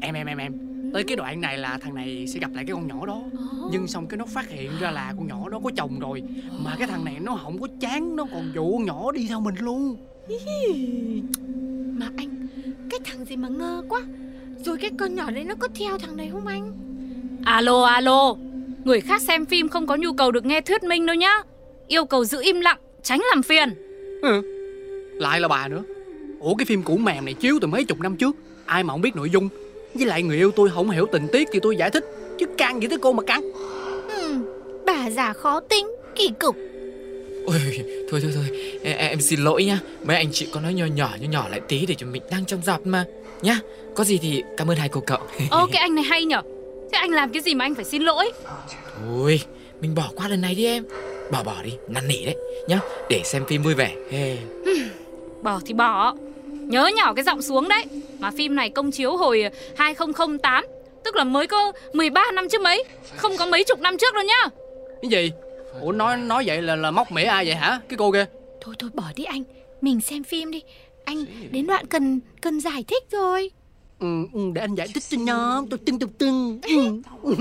Em 0.00 0.14
em 0.14 0.26
em 0.26 0.38
em. 0.38 0.52
Tới 0.94 1.04
cái 1.04 1.16
đoạn 1.16 1.40
này 1.40 1.58
là 1.58 1.78
thằng 1.82 1.94
này 1.94 2.26
sẽ 2.26 2.40
gặp 2.40 2.50
lại 2.54 2.64
cái 2.64 2.74
con 2.74 2.86
nhỏ 2.86 3.06
đó. 3.06 3.22
Nhưng 3.72 3.88
xong 3.88 4.06
cái 4.06 4.18
nó 4.18 4.24
phát 4.26 4.48
hiện 4.50 4.70
ra 4.80 4.90
là 4.90 5.14
con 5.18 5.26
nhỏ 5.26 5.48
đó 5.48 5.60
có 5.64 5.70
chồng 5.76 5.98
rồi. 5.98 6.22
Mà 6.64 6.76
cái 6.78 6.88
thằng 6.88 7.04
này 7.04 7.16
nó 7.20 7.38
không 7.42 7.60
có 7.60 7.68
chán 7.80 8.16
Nó 8.16 8.24
còn 8.32 8.52
dụ 8.54 8.72
con 8.72 8.84
nhỏ 8.86 9.12
đi 9.12 9.26
theo 9.28 9.40
mình 9.40 9.54
luôn. 9.58 9.96
Mà 11.98 12.08
anh 12.16 12.45
Cái 12.90 13.00
thằng 13.04 13.24
gì 13.24 13.36
mà 13.36 13.48
ngơ 13.48 13.82
quá. 13.88 14.02
Rồi 14.64 14.76
cái 14.80 14.90
con 14.98 15.14
nhỏ 15.14 15.30
đấy 15.30 15.44
nó 15.44 15.54
có 15.58 15.68
theo 15.78 15.98
thằng 15.98 16.16
này 16.16 16.30
không 16.32 16.46
anh? 16.46 16.72
Alo 17.44 17.84
alo. 17.84 18.34
Người 18.84 19.00
khác 19.00 19.22
xem 19.22 19.46
phim 19.46 19.68
không 19.68 19.86
có 19.86 19.96
nhu 19.96 20.12
cầu 20.12 20.30
được 20.30 20.44
nghe 20.44 20.60
thuyết 20.60 20.82
minh 20.82 21.06
đâu 21.06 21.16
nhá. 21.16 21.42
Yêu 21.88 22.04
cầu 22.04 22.24
giữ 22.24 22.42
im 22.42 22.60
lặng 22.60 22.78
Tránh 23.02 23.20
làm 23.30 23.42
phiền. 23.42 23.74
Ừ. 24.22 24.42
Lại 25.20 25.40
là 25.40 25.48
bà 25.48 25.68
nữa. 25.68 25.82
Ủa 26.40 26.54
cái 26.54 26.64
phim 26.64 26.82
cũ 26.82 26.96
mềm 26.96 27.24
này 27.24 27.34
chiếu 27.34 27.58
từ 27.60 27.66
mấy 27.66 27.84
chục 27.84 28.00
năm 28.00 28.16
trước. 28.16 28.36
Ai 28.66 28.84
mà 28.84 28.94
không 28.94 29.00
biết 29.00 29.16
nội 29.16 29.30
dung. 29.30 29.48
Với 29.94 30.06
lại 30.06 30.22
người 30.22 30.36
yêu 30.36 30.50
tôi 30.50 30.70
không 30.74 30.90
hiểu 30.90 31.06
tình 31.12 31.28
tiết 31.32 31.48
thì 31.52 31.60
tôi 31.62 31.76
giải 31.76 31.90
thích. 31.90 32.04
Chứ 32.38 32.46
căng 32.58 32.82
gì 32.82 32.88
tới 32.88 32.98
cô 32.98 33.12
mà 33.12 33.22
căng. 33.22 33.52
Ừ, 34.08 34.34
Bà 34.86 35.10
già 35.10 35.32
khó 35.32 35.60
tính 35.60 35.86
Kỳ 36.14 36.30
cục 36.40 36.56
Ôi, 37.46 37.84
thôi 38.10 38.20
thôi 38.22 38.32
thôi. 38.34 38.44
Em, 38.82 38.96
em 38.96 39.20
xin 39.20 39.40
lỗi 39.40 39.64
nhá. 39.64 39.78
Mấy 40.04 40.16
anh 40.16 40.32
chị 40.32 40.48
có 40.52 40.60
nói 40.60 40.74
nhỏ 40.74 40.84
nhỏ 40.84 41.10
nhỏ 41.20 41.28
nhỏ 41.30 41.48
lại 41.48 41.60
tí 41.68 41.86
Để 41.86 41.94
cho 41.98 42.06
mình 42.06 42.22
đang 42.30 42.44
trong 42.44 42.62
dạp 42.62 42.86
mà. 42.86 43.04
Nhá, 43.42 43.60
có 43.94 44.04
gì 44.04 44.18
thì 44.18 44.42
cảm 44.56 44.70
ơn 44.70 44.76
hai 44.76 44.88
cô 44.88 45.00
cậu. 45.00 45.18
Ô 45.50 45.66
cái 45.72 45.80
anh 45.80 45.94
này 45.94 46.04
hay 46.04 46.24
nhở. 46.24 46.42
Thế 46.92 46.98
anh 46.98 47.10
làm 47.10 47.32
cái 47.32 47.42
gì 47.42 47.54
mà 47.54 47.64
anh 47.64 47.74
phải 47.74 47.84
xin 47.84 48.02
lỗi? 48.02 48.32
Thôi, 48.98 49.40
mình 49.80 49.94
bỏ 49.94 50.10
qua 50.16 50.28
lần 50.28 50.40
này 50.40 50.54
đi 50.54 50.66
em. 50.66 50.84
Bỏ 51.32 51.42
bỏ 51.42 51.54
đi, 51.64 51.72
năn 51.88 52.08
nỉ 52.08 52.24
đấy. 52.24 52.36
Nhá, 52.68 52.80
để 53.10 53.20
xem 53.24 53.44
phim 53.44 53.62
vui 53.62 53.74
vẻ. 53.74 53.94
Hey. 54.10 54.38
Bỏ 55.42 55.60
thì 55.66 55.74
bỏ. 55.74 56.14
Nhớ 56.46 56.90
nhỏ 56.96 57.14
cái 57.14 57.24
giọng 57.24 57.42
xuống 57.42 57.68
đấy. 57.68 57.84
Mà 58.18 58.30
phim 58.30 58.54
này 58.54 58.70
công 58.70 58.90
chiếu 58.90 59.16
hồi 59.16 59.44
2008 59.76 60.64
Tức 61.04 61.16
là 61.16 61.24
mới 61.24 61.46
có 61.46 61.72
13 61.92 62.30
năm 62.34 62.48
chứ 62.48 62.58
mấy. 62.58 62.84
Không 63.16 63.36
có 63.36 63.46
mấy 63.46 63.64
chục 63.64 63.80
năm 63.80 63.98
trước 63.98 64.14
đâu 64.14 64.24
nhá. 64.24 64.48
Cái 65.02 65.10
gì 65.10 65.32
Ủa 65.80 65.92
nói 65.92 66.16
nói 66.16 66.44
vậy 66.46 66.62
là 66.62 66.76
là 66.76 66.90
móc 66.90 67.12
mỉa 67.12 67.22
ai 67.24 67.46
vậy 67.46 67.54
hả? 67.54 67.80
Cái 67.88 67.96
cô 67.96 68.12
kia. 68.12 68.24
Thôi 68.60 68.74
thôi 68.78 68.90
bỏ 68.94 69.04
đi 69.16 69.24
anh. 69.24 69.42
Mình 69.80 70.00
xem 70.00 70.24
phim 70.24 70.50
đi. 70.50 70.62
Anh 71.04 71.24
đến 71.50 71.66
đoạn 71.66 71.86
cần 71.86 72.20
cần 72.40 72.60
giải 72.60 72.84
thích 72.88 73.04
rồi. 73.10 73.50
Ừ, 73.98 74.26
ừ, 74.32 74.40
Để 74.54 74.60
anh 74.60 74.74
giải 74.74 74.88
thích 74.94 75.02
cho 75.08 75.18
nhóm. 75.20 75.66
Tôi 75.68 75.78
tưng 75.86 75.98
tưng 75.98 76.12
tưng 76.12 76.60
ừ. 77.22 77.34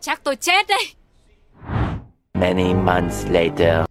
Chắc 0.00 0.24
tôi 0.24 0.36
chết 0.36 0.66
đây 0.68 0.84
Many 2.34 2.74
months 2.74 3.26
later. 3.30 3.86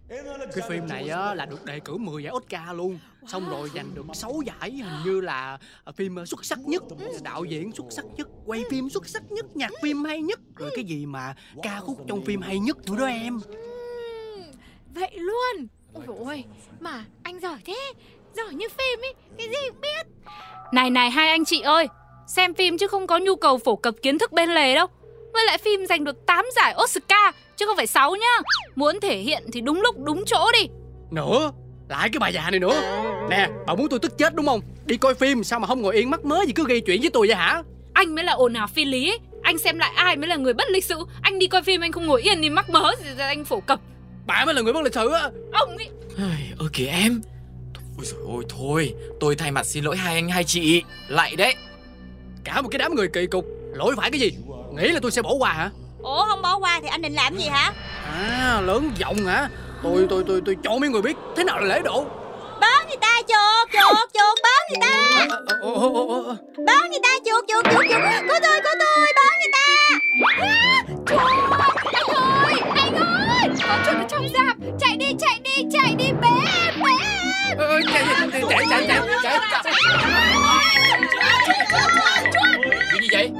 Cái 0.55 0.69
phim 0.69 0.87
này 0.87 1.09
á, 1.09 1.35
là 1.35 1.45
được 1.45 1.65
đề 1.65 1.79
cử 1.79 1.97
10 1.97 2.23
giải 2.23 2.33
Oscar 2.33 2.75
luôn 2.75 2.99
Xong 3.27 3.49
rồi 3.49 3.69
giành 3.75 3.95
được 3.95 4.05
6 4.13 4.41
giải 4.45 4.71
Hình 4.71 5.03
như 5.05 5.21
là 5.21 5.57
à, 5.83 5.91
phim 5.91 6.19
à, 6.19 6.25
xuất 6.25 6.45
sắc 6.45 6.59
nhất 6.59 6.83
Đạo 7.23 7.43
diễn 7.43 7.71
xuất 7.71 7.85
sắc 7.89 8.05
nhất 8.17 8.27
Quay 8.45 8.63
phim 8.69 8.89
xuất 8.89 9.07
sắc 9.07 9.31
nhất 9.31 9.45
Nhạc 9.55 9.71
phim 9.81 10.03
hay 10.03 10.21
nhất 10.21 10.39
Rồi 10.55 10.71
cái 10.75 10.85
gì 10.85 11.05
mà 11.05 11.35
ca 11.63 11.79
khúc 11.79 11.97
trong 12.07 12.21
phim 12.25 12.41
hay 12.41 12.59
nhất 12.59 12.77
nữa 12.89 12.95
đó 12.99 13.05
em. 13.05 13.39
Vậy 14.93 15.11
luôn. 15.13 15.67
Ôi 15.93 16.03
dồi 16.07 16.17
ôi 16.19 16.43
Mà 16.79 17.05
anh 17.23 17.39
giỏi 17.39 17.57
thế 17.65 17.93
Giỏi 18.35 18.53
như 18.53 18.67
phim 18.69 18.99
ấy 19.01 19.13
Cái 19.37 19.47
gì 19.47 19.69
cũng 19.69 19.81
biết. 19.81 20.07
Này 20.71 20.89
này 20.89 21.09
hai 21.09 21.29
anh 21.29 21.45
chị 21.45 21.61
ơi 21.61 21.87
Xem 22.27 22.53
phim 22.53 22.77
chứ 22.77 22.87
không 22.87 23.07
có 23.07 23.17
nhu 23.17 23.35
cầu 23.35 23.57
phổ 23.57 23.75
cập 23.75 23.95
kiến 24.01 24.19
thức 24.19 24.31
bên 24.31 24.49
lề 24.49 24.75
đâu. 24.75 24.87
Với 25.33 25.45
lại 25.45 25.57
phim 25.57 25.85
giành 25.85 26.03
được 26.03 26.25
8 26.25 26.45
giải 26.55 26.75
Oscar 26.83 27.35
Chứ 27.57 27.65
không 27.65 27.77
phải 27.77 27.87
6 27.87 28.15
nhá. 28.15 28.41
Muốn 28.75 28.99
thể 28.99 29.17
hiện 29.17 29.43
thì 29.53 29.61
đúng 29.61 29.81
lúc 29.81 29.95
đúng 30.03 30.23
chỗ 30.25 30.51
đi. 30.53 30.67
Nữa 31.11 31.51
Lại 31.89 32.09
cái 32.09 32.19
bà 32.19 32.27
già 32.27 32.49
này 32.51 32.59
nữa. 32.59 32.81
Nè 33.29 33.49
bà 33.67 33.75
muốn 33.75 33.89
tôi 33.89 33.99
tức 33.99 34.17
chết 34.17 34.35
đúng 34.35 34.45
không? 34.45 34.61
Đi 34.85 34.97
coi 34.97 35.13
phim 35.13 35.43
sao 35.43 35.59
mà 35.59 35.67
không 35.67 35.81
ngồi 35.81 35.95
yên 35.95 36.09
mắc 36.09 36.25
mớ 36.25 36.39
gì 36.47 36.53
cứ 36.53 36.65
gây 36.67 36.81
chuyện 36.81 37.01
với 37.01 37.09
tôi 37.09 37.27
vậy 37.27 37.35
hả? 37.35 37.63
Anh 37.93 38.15
mới 38.15 38.23
là 38.23 38.33
ồn 38.33 38.53
ào 38.53 38.67
phi 38.67 38.85
lý. 38.85 39.09
Ấy. 39.09 39.19
Anh 39.43 39.57
xem 39.57 39.79
lại 39.79 39.91
ai 39.95 40.15
mới 40.17 40.27
là 40.27 40.35
người 40.35 40.53
bất 40.53 40.69
lịch 40.69 40.85
sự. 40.85 41.05
Anh 41.21 41.39
đi 41.39 41.47
coi 41.47 41.63
phim 41.63 41.81
anh 41.81 41.91
không 41.91 42.05
ngồi 42.07 42.21
yên 42.21 42.41
thì 42.41 42.49
mắc 42.49 42.69
mớ 42.69 42.91
gì 43.03 43.09
ra 43.17 43.27
anh 43.27 43.45
phổ 43.45 43.59
cập. 43.59 43.79
Bà 44.25 44.45
mới 44.45 44.53
là 44.55 44.61
người 44.61 44.73
bất 44.73 44.83
lịch 44.83 44.93
sự 44.93 45.09
á. 45.09 45.29
Ông 45.53 45.77
ấy 45.77 45.89
Ơ 46.57 46.65
kìa 46.73 46.85
em. 46.85 47.21
Ôi 47.97 48.05
dồi 48.05 48.21
ôi 48.27 48.43
thôi 48.49 48.93
Tôi 49.19 49.35
thay 49.35 49.51
mặt 49.51 49.65
xin 49.65 49.83
lỗi 49.83 49.97
hai 49.97 50.13
anh 50.15 50.29
hai 50.29 50.43
chị. 50.43 50.83
Lại 51.07 51.35
đấy. 51.35 51.55
Cả 52.43 52.61
một 52.61 52.69
cái 52.71 52.79
đám 52.79 52.95
người 52.95 53.07
kỳ 53.07 53.25
cục. 53.25 53.45
Lỗi 53.73 53.95
phải 53.97 54.11
cái 54.11 54.19
gì? 54.19 54.31
Nghĩ 54.73 54.87
là 54.87 54.99
tôi 55.01 55.11
sẽ 55.11 55.21
bỏ 55.21 55.33
qua 55.33 55.53
hả? 55.53 55.69
Ủa 56.01 56.25
không 56.25 56.41
bỏ 56.41 56.57
qua 56.57 56.79
thì 56.81 56.87
anh 56.87 57.01
định 57.01 57.13
làm 57.13 57.37
gì 57.37 57.47
hả? 57.47 57.73
À 58.05 58.61
lớn 58.61 58.91
giọng 58.97 59.25
hả 59.25 59.49
Tôi 59.83 60.05
tôi 60.09 60.23
tôi 60.27 60.41
tôi 60.45 60.57
cho 60.63 60.77
mấy 60.81 60.89
người 60.89 61.01
biết 61.01 61.17
Thế 61.35 61.43
nào 61.43 61.59
là 61.59 61.65
lễ 61.75 61.81
độ. 61.83 62.05
Báo 62.61 62.83
người 62.87 62.97
ta 63.01 63.21
chuột 63.27 63.69
chuột 63.73 64.09
chuột 64.13 64.37
báo 64.43 64.61
người 64.69 64.77
ta. 64.81 65.25
Báo 66.67 66.89
người 66.89 66.99
ta 67.03 67.09
chuột 67.25 67.45
chuột 67.47 67.65
chuột 67.65 67.85
chuột. 67.89 68.01
Có 68.29 68.39
tôi 68.43 68.61
có 68.63 68.69
tôi 68.79 69.07
báo 69.15 69.33
người 69.39 69.51
ta. 69.53 69.67
Anh 72.75 72.95
ơi 72.95 73.49
Có 73.67 73.77
chuột 73.85 73.95
ở 73.95 74.05
trong 74.09 74.27
rạp 74.33 74.57
Chạy 74.79 74.97
đi 74.97 75.05
chạy 75.19 75.39
đi 75.43 75.63
chạy 75.71 75.95
đi 75.97 76.05
Bé 76.21 76.29
em 76.65 76.83
bé 76.83 76.91
em 77.57 77.81
chạy 77.93 78.03
chạy 78.31 78.41
chạy 78.49 78.87
chạy 78.87 78.87
chạy 79.23 79.39
chạy 79.63 79.73
chạy 83.11 83.31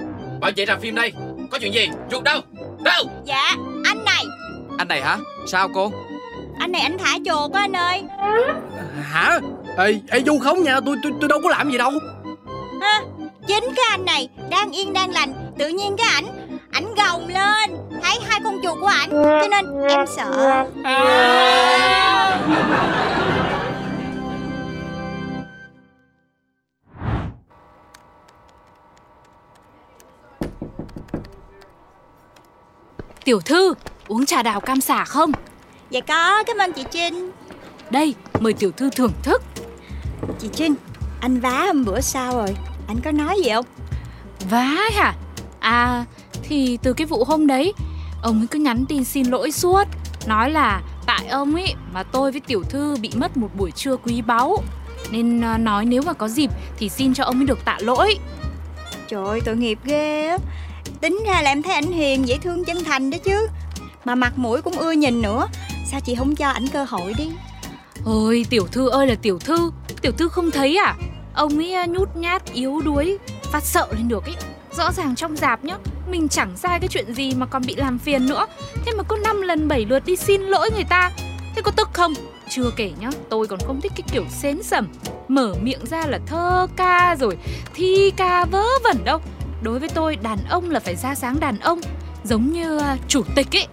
Bảo 0.41 0.51
vệ 0.55 0.65
rạp 0.65 0.81
phim 0.81 0.95
đây. 0.95 1.11
Có 1.51 1.59
chuyện 1.59 1.73
gì? 1.73 1.87
Ruột 2.11 2.23
đâu? 2.23 2.41
Đâu? 2.83 3.03
Dạ 3.25 3.55
anh 3.85 4.05
này. 4.05 4.25
Anh 4.77 4.87
này 4.87 5.01
hả? 5.01 5.17
Sao 5.47 5.69
cô 5.73 5.91
Anh 6.63 6.71
này 6.71 6.81
anh 6.81 6.97
thả 6.97 7.17
chuột 7.25 7.53
á 7.53 7.61
anh 7.61 7.75
ơi. 7.75 8.03
Hả? 9.03 9.39
Ê, 9.77 9.99
ê 10.09 10.23
Du 10.25 10.39
không 10.39 10.63
nha 10.63 10.79
tôi, 10.85 10.95
tôi, 11.03 11.11
tôi 11.21 11.29
đâu 11.29 11.39
có 11.43 11.49
làm 11.49 11.71
gì 11.71 11.77
đâu. 11.77 11.91
Ha, 12.81 13.01
Chính 13.47 13.63
cái 13.75 13.85
anh 13.89 14.05
này 14.05 14.29
Đang 14.49 14.71
yên 14.71 14.93
đang 14.93 15.11
lành 15.11 15.33
Tự 15.59 15.67
nhiên 15.67 15.95
cái 15.97 16.07
ảnh 16.13 16.25
Ảnh 16.71 16.95
gồng 16.95 17.27
lên 17.27 17.77
Thấy 18.03 18.17
hai 18.27 18.39
con 18.43 18.57
chuột 18.63 18.79
của 18.79 18.87
ảnh 18.87 19.09
Cho 19.11 19.47
nên 19.51 19.87
em 19.87 20.05
sợ. 20.15 20.65
Tiểu 33.25 33.41
thư, 33.41 33.73
uống 34.07 34.25
trà 34.25 34.43
đào 34.43 34.59
cam 34.59 34.81
xả 34.81 35.05
không? 35.05 35.31
Dạ 35.93 36.01
có 36.01 36.43
cảm 36.43 36.57
ơn 36.57 36.73
chị 36.73 36.83
Trinh 36.91 37.31
Đây, 37.89 38.15
mời 38.39 38.53
tiểu 38.53 38.71
thư 38.71 38.89
thưởng 38.89 39.11
thức. 39.23 39.41
Chị 40.39 40.49
Trinh 40.53 40.73
Anh 41.19 41.39
vá 41.39 41.65
hôm 41.65 41.85
bữa 41.85 42.01
sao 42.01 42.33
rồi 42.33 42.55
Anh 42.87 43.01
có 43.01 43.11
nói 43.11 43.41
gì 43.43 43.49
không 43.53 43.65
Vá 44.49 44.77
hả? 44.93 45.15
À, 45.59 46.05
thì 46.43 46.77
từ 46.83 46.93
cái 46.93 47.07
vụ 47.07 47.23
hôm 47.23 47.47
đấy, 47.47 47.73
ông 48.21 48.41
ấy 48.41 48.47
cứ 48.47 48.59
nhắn 48.59 48.85
tin 48.89 49.03
xin 49.03 49.25
lỗi 49.25 49.51
suốt. 49.51 49.83
Nói 50.27 50.51
là 50.51 50.81
tại 51.05 51.27
ông 51.27 51.55
ấy 51.55 51.73
mà 51.93 52.03
tôi 52.03 52.31
với 52.31 52.41
tiểu 52.41 52.63
thư 52.63 52.95
bị 53.01 53.11
mất 53.15 53.37
một 53.37 53.49
buổi 53.57 53.71
trưa 53.71 53.97
quý 53.97 54.21
báu. 54.21 54.63
Nên 55.11 55.41
à, 55.41 55.57
nói 55.57 55.85
nếu 55.85 56.01
mà 56.01 56.13
có 56.13 56.27
dịp 56.27 56.49
thì 56.77 56.89
xin 56.89 57.13
cho 57.13 57.23
ông 57.23 57.39
ấy 57.39 57.45
được 57.45 57.65
tạ 57.65 57.77
lỗi. 57.79 58.17
Trời 59.07 59.25
ơi 59.25 59.41
tội 59.45 59.55
nghiệp 59.55 59.79
ghê 59.83 60.27
á 60.27 60.37
Tính 61.01 61.23
ra 61.27 61.41
là 61.41 61.51
em 61.51 61.61
thấy 61.61 61.73
ảnh 61.73 61.91
hiền 61.91 62.27
dễ 62.27 62.37
thương 62.37 62.65
chân 62.65 62.83
thành 62.83 63.09
đó 63.09 63.17
chứ 63.23 63.47
Mà 64.05 64.15
mặt 64.15 64.33
mũi 64.37 64.61
cũng 64.61 64.79
ưa 64.79 64.91
nhìn 64.91 65.21
nữa 65.21 65.47
Sao 65.85 65.99
chị 65.99 66.15
không 66.15 66.35
cho 66.35 66.49
ảnh 66.49 66.67
cơ 66.67 66.85
hội 66.89 67.13
đi 67.17 67.29
Ôi, 68.05 68.45
tiểu 68.49 68.67
thư 68.71 68.89
ơi 68.89 69.07
là 69.07 69.15
tiểu 69.15 69.39
thư, 69.39 69.71
tiểu 70.01 70.11
thư 70.11 70.27
không 70.27 70.51
thấy 70.51 70.77
à? 70.77 70.95
Ông 71.33 71.57
ấy 71.57 71.73
à, 71.73 71.85
nhút 71.85 72.15
nhát, 72.15 72.53
yếu 72.53 72.81
đuối, 72.81 73.17
phát 73.51 73.63
sợ 73.63 73.87
lên 73.91 74.07
được 74.07 74.25
ấy. 74.25 74.35
Rõ 74.77 74.91
ràng 74.91 75.15
trong 75.15 75.35
dạp 75.35 75.63
nhá, 75.65 75.77
mình 76.09 76.29
chẳng 76.29 76.57
sai 76.57 76.79
cái 76.79 76.87
chuyện 76.87 77.13
gì 77.13 77.33
mà 77.35 77.45
còn 77.45 77.61
bị 77.67 77.75
làm 77.75 77.99
phiền 77.99 78.25
nữa. 78.25 78.45
Thế 78.85 78.91
mà 78.97 79.03
có 79.03 79.17
5 79.17 79.41
lần 79.41 79.67
7 79.67 79.85
lượt 79.85 80.05
đi 80.05 80.15
xin 80.15 80.41
lỗi 80.41 80.69
người 80.73 80.83
ta. 80.83 81.11
Thế 81.55 81.61
có 81.61 81.71
tức 81.71 81.89
không? 81.93 82.13
Chưa 82.49 82.71
kể 82.75 82.91
nhá, 82.99 83.09
tôi 83.29 83.47
còn 83.47 83.59
không 83.59 83.81
thích 83.81 83.91
cái 83.95 84.03
kiểu 84.11 84.25
xến 84.29 84.63
sẩm 84.63 84.87
Mở 85.27 85.53
miệng 85.61 85.85
ra 85.85 86.05
là 86.07 86.19
thơ 86.25 86.67
ca 86.75 87.15
rồi 87.19 87.37
thi 87.73 88.11
ca 88.17 88.45
vớ 88.45 88.63
vẩn 88.83 89.03
đâu 89.03 89.19
Đối 89.61 89.79
với 89.79 89.89
tôi 89.89 90.15
đàn 90.15 90.39
ông 90.49 90.69
là 90.69 90.79
phải 90.79 90.95
ra 90.95 91.15
sáng 91.15 91.39
đàn 91.39 91.59
ông 91.59 91.81
Giống 92.23 92.51
như 92.51 92.77
à, 92.77 92.97
chủ 93.07 93.23
tịch 93.35 93.55
ấy 93.55 93.67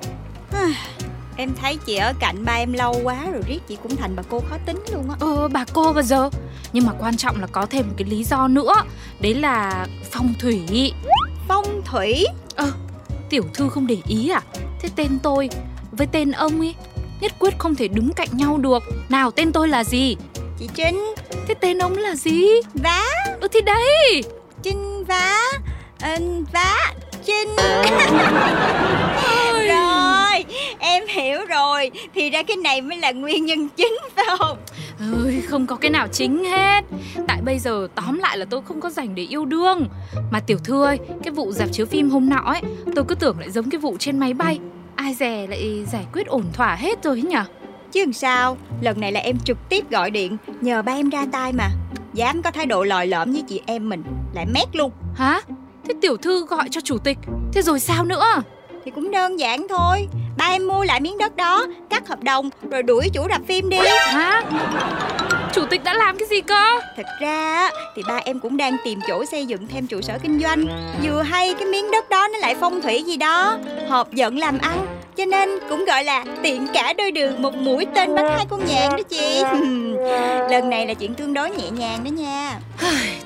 Em 1.40 1.54
thấy 1.60 1.76
chị 1.86 1.96
ở 1.96 2.12
cạnh 2.20 2.44
ba 2.44 2.52
em 2.52 2.72
lâu 2.72 3.00
quá 3.02 3.26
rồi 3.32 3.42
riết 3.46 3.58
chị 3.68 3.76
cũng 3.82 3.96
thành 3.96 4.16
bà 4.16 4.22
cô 4.30 4.40
khó 4.50 4.56
tính 4.66 4.78
luôn 4.92 5.10
á. 5.10 5.16
Ờ 5.20 5.48
bà 5.48 5.64
cô 5.72 5.92
bao 5.92 6.02
giờ. 6.02 6.30
Nhưng 6.72 6.86
mà 6.86 6.92
quan 7.00 7.16
trọng 7.16 7.40
là 7.40 7.46
có 7.46 7.66
thêm 7.66 7.88
một 7.88 7.94
cái 7.96 8.08
lý 8.08 8.24
do 8.24 8.48
nữa. 8.48 8.74
Đấy 9.20 9.34
là 9.34 9.86
phong 10.10 10.34
thủy. 10.40 10.92
Phong 11.48 11.82
thủy? 11.84 12.24
Ờ 12.56 12.72
tiểu 13.30 13.42
thư 13.54 13.68
không 13.68 13.86
để 13.86 13.96
ý 14.06 14.28
à? 14.28 14.42
Thế 14.80 14.88
tên 14.96 15.18
tôi 15.22 15.48
với 15.92 16.06
tên 16.06 16.30
ông 16.32 16.60
ấy 16.60 16.74
Nhất 17.20 17.32
quyết 17.38 17.58
không 17.58 17.74
thể 17.74 17.88
đứng 17.88 18.12
cạnh 18.12 18.28
nhau 18.32 18.58
được. 18.58 18.82
Nào 19.08 19.30
tên 19.30 19.52
tôi 19.52 19.68
là 19.68 19.84
gì? 19.84 20.16
Chị 20.58 20.68
Trinh. 20.74 21.14
Thế 21.48 21.54
tên 21.54 21.78
ông 21.78 21.96
là 21.96 22.14
gì? 22.14 22.46
Vá. 22.74 23.04
Ừ 23.40 23.48
thì 23.52 23.60
đấy. 23.60 24.22
Trinh 24.62 25.04
vá. 25.04 25.42
Ờ, 26.00 26.16
Vá 26.52 26.92
Trinh 27.24 27.56
Em 31.00 31.24
hiểu 31.24 31.38
rồi. 31.48 31.90
Thì 32.14 32.30
ra 32.30 32.42
cái 32.42 32.56
này 32.56 32.80
mới 32.80 32.98
là 32.98 33.12
nguyên 33.12 33.46
nhân 33.46 33.68
chính 33.76 33.98
phải 34.16 34.24
không? 34.38 34.58
Ơi, 35.24 35.42
không 35.48 35.66
có 35.66 35.76
cái 35.76 35.90
nào 35.90 36.08
chính 36.08 36.44
hết. 36.44 36.84
Tại 37.28 37.40
bây 37.44 37.58
giờ 37.58 37.88
tóm 37.94 38.18
lại 38.18 38.38
là 38.38 38.44
tôi 38.50 38.60
không 38.62 38.80
có 38.80 38.90
dành 38.90 39.14
để 39.14 39.22
yêu 39.22 39.44
đương. 39.44 39.86
Mà 40.30 40.40
tiểu 40.40 40.58
thư 40.64 40.84
ơi 40.84 40.98
Cái 41.22 41.32
vụ 41.32 41.52
dạp 41.52 41.72
chiếu 41.72 41.86
phim 41.86 42.10
hôm 42.10 42.28
nọ 42.28 42.36
ấy 42.36 42.60
Tôi 42.94 43.04
cứ 43.08 43.14
tưởng 43.14 43.38
lại 43.38 43.50
giống 43.50 43.70
cái 43.70 43.78
vụ 43.78 43.96
trên 43.98 44.18
máy 44.18 44.34
bay. 44.34 44.58
Ai 44.96 45.14
dè 45.14 45.46
lại 45.46 45.84
giải 45.92 46.06
quyết 46.12 46.26
ổn 46.26 46.44
thỏa 46.52 46.74
hết 46.74 47.02
rồi 47.02 47.16
ấy 47.16 47.22
nhở 47.22 47.44
Chứ 47.92 48.00
làm 48.00 48.12
sao? 48.12 48.56
Lần 48.80 49.00
này 49.00 49.12
là 49.12 49.20
em 49.20 49.38
trực 49.38 49.56
tiếp 49.68 49.90
gọi 49.90 50.10
điện 50.10 50.36
Nhờ 50.60 50.82
ba 50.82 50.92
em 50.92 51.10
ra 51.10 51.26
tay 51.32 51.52
mà. 51.52 51.68
Dám 52.12 52.42
có 52.42 52.50
thái 52.50 52.66
độ 52.66 52.84
lòi 52.84 53.06
lõm 53.06 53.32
với 53.32 53.42
chị 53.48 53.60
em 53.66 53.88
mình 53.88 54.02
Lại 54.34 54.46
mét 54.54 54.76
luôn. 54.76 54.90
Hả? 55.14 55.40
Thế 55.84 55.94
tiểu 56.00 56.16
thư 56.16 56.46
gọi 56.46 56.68
cho 56.70 56.80
chủ 56.80 56.98
tịch. 56.98 57.18
Thế 57.52 57.62
rồi 57.62 57.80
sao 57.80 58.04
nữa? 58.04 58.42
Thì 58.84 58.90
cũng 58.90 59.10
đơn 59.10 59.40
giản 59.40 59.66
thôi. 59.68 60.08
Ba 60.36 60.46
em 60.46 60.68
mua 60.68 60.84
lại 60.84 61.00
miếng 61.00 61.18
đất 61.18 61.36
đó 61.36 61.66
Cắt 61.90 62.08
hợp 62.08 62.22
đồng 62.22 62.50
Rồi 62.70 62.82
đuổi 62.82 63.08
chủ 63.12 63.26
rạp 63.30 63.40
phim 63.48 63.68
đi. 63.68 63.78
Hả? 64.06 64.42
Chủ 65.52 65.66
tịch 65.66 65.84
đã 65.84 65.94
làm 65.94 66.18
cái 66.18 66.28
gì 66.28 66.40
cơ? 66.40 66.80
Thật 66.96 67.06
ra 67.20 67.54
á, 67.54 67.70
thì 67.96 68.02
ba 68.08 68.20
em 68.24 68.40
cũng 68.40 68.56
đang 68.56 68.76
tìm 68.84 69.00
chỗ 69.08 69.24
xây 69.24 69.46
dựng 69.46 69.68
thêm 69.68 69.86
trụ 69.86 70.00
sở 70.00 70.18
kinh 70.22 70.40
doanh. 70.40 70.64
Vừa 71.02 71.22
hay 71.22 71.54
cái 71.54 71.66
miếng 71.68 71.90
đất 71.90 72.08
đó 72.08 72.28
nó 72.32 72.38
lại 72.38 72.54
phong 72.60 72.82
thủy 72.82 73.02
gì 73.02 73.16
đó. 73.16 73.58
Hợp 73.88 74.12
giận 74.12 74.38
làm 74.38 74.58
ăn 74.58 74.86
Cho 75.16 75.24
nên 75.24 75.50
cũng 75.68 75.84
gọi 75.84 76.04
là 76.04 76.24
tiện 76.42 76.66
cả 76.74 76.92
đôi 76.92 77.10
đường 77.10 77.42
Một 77.42 77.54
mũi 77.54 77.86
tên 77.94 78.14
bắn 78.14 78.24
hai 78.36 78.46
con 78.50 78.64
nhạn 78.66 78.90
đó 78.90 79.02
chị. 79.08 79.42
Lần 80.50 80.70
này 80.70 80.86
là 80.86 80.94
chuyện 80.94 81.14
tương 81.14 81.34
đối 81.34 81.50
nhẹ 81.50 81.70
nhàng 81.70 82.04
đó 82.04 82.08
nha. 82.08 82.58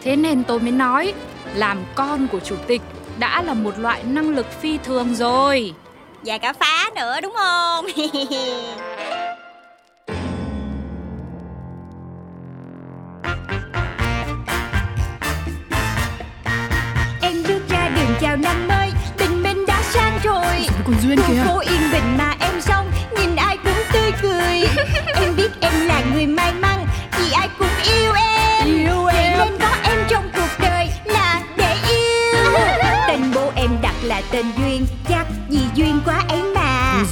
Thế 0.02 0.16
nên 0.16 0.44
tôi 0.44 0.60
mới 0.60 0.72
nói 0.72 1.12
Làm 1.54 1.78
con 1.94 2.28
của 2.28 2.38
chủ 2.44 2.56
tịch 2.66 2.82
đã 3.18 3.42
là 3.42 3.54
một 3.54 3.78
loại 3.78 4.02
năng 4.02 4.28
lực 4.28 4.46
phi 4.60 4.78
thường 4.78 5.14
rồi. 5.14 5.74
Và 6.22 6.38
cả 6.38 6.52
phá 6.52 6.90
nữa 6.96 7.20
đúng 7.20 7.32
không? 7.36 7.86
Em 17.22 17.42
bước 17.48 17.60
ra 17.68 17.88
đường 17.96 18.14
chào 18.20 18.36
năm 18.36 18.68
mới 18.68 18.90
Tình 19.16 19.42
mình 19.42 19.66
đã 19.66 19.82
sang 19.82 20.18
rồi. 20.24 20.66
Con 20.84 20.94
Duyên 21.02 21.18
kìa? 21.28 21.42
Phố 21.44 21.58
yên 21.58 21.80
bình 21.92 22.16
mà 22.18 22.34
em 22.40 22.60
xong 22.60 22.90
Nhìn 23.18 23.36
ai 23.36 23.56
cũng 23.56 23.82
tươi 23.92 24.12
cười. 24.22 24.64
Em 25.14 25.36
biết 25.36 25.50
em 25.60 25.73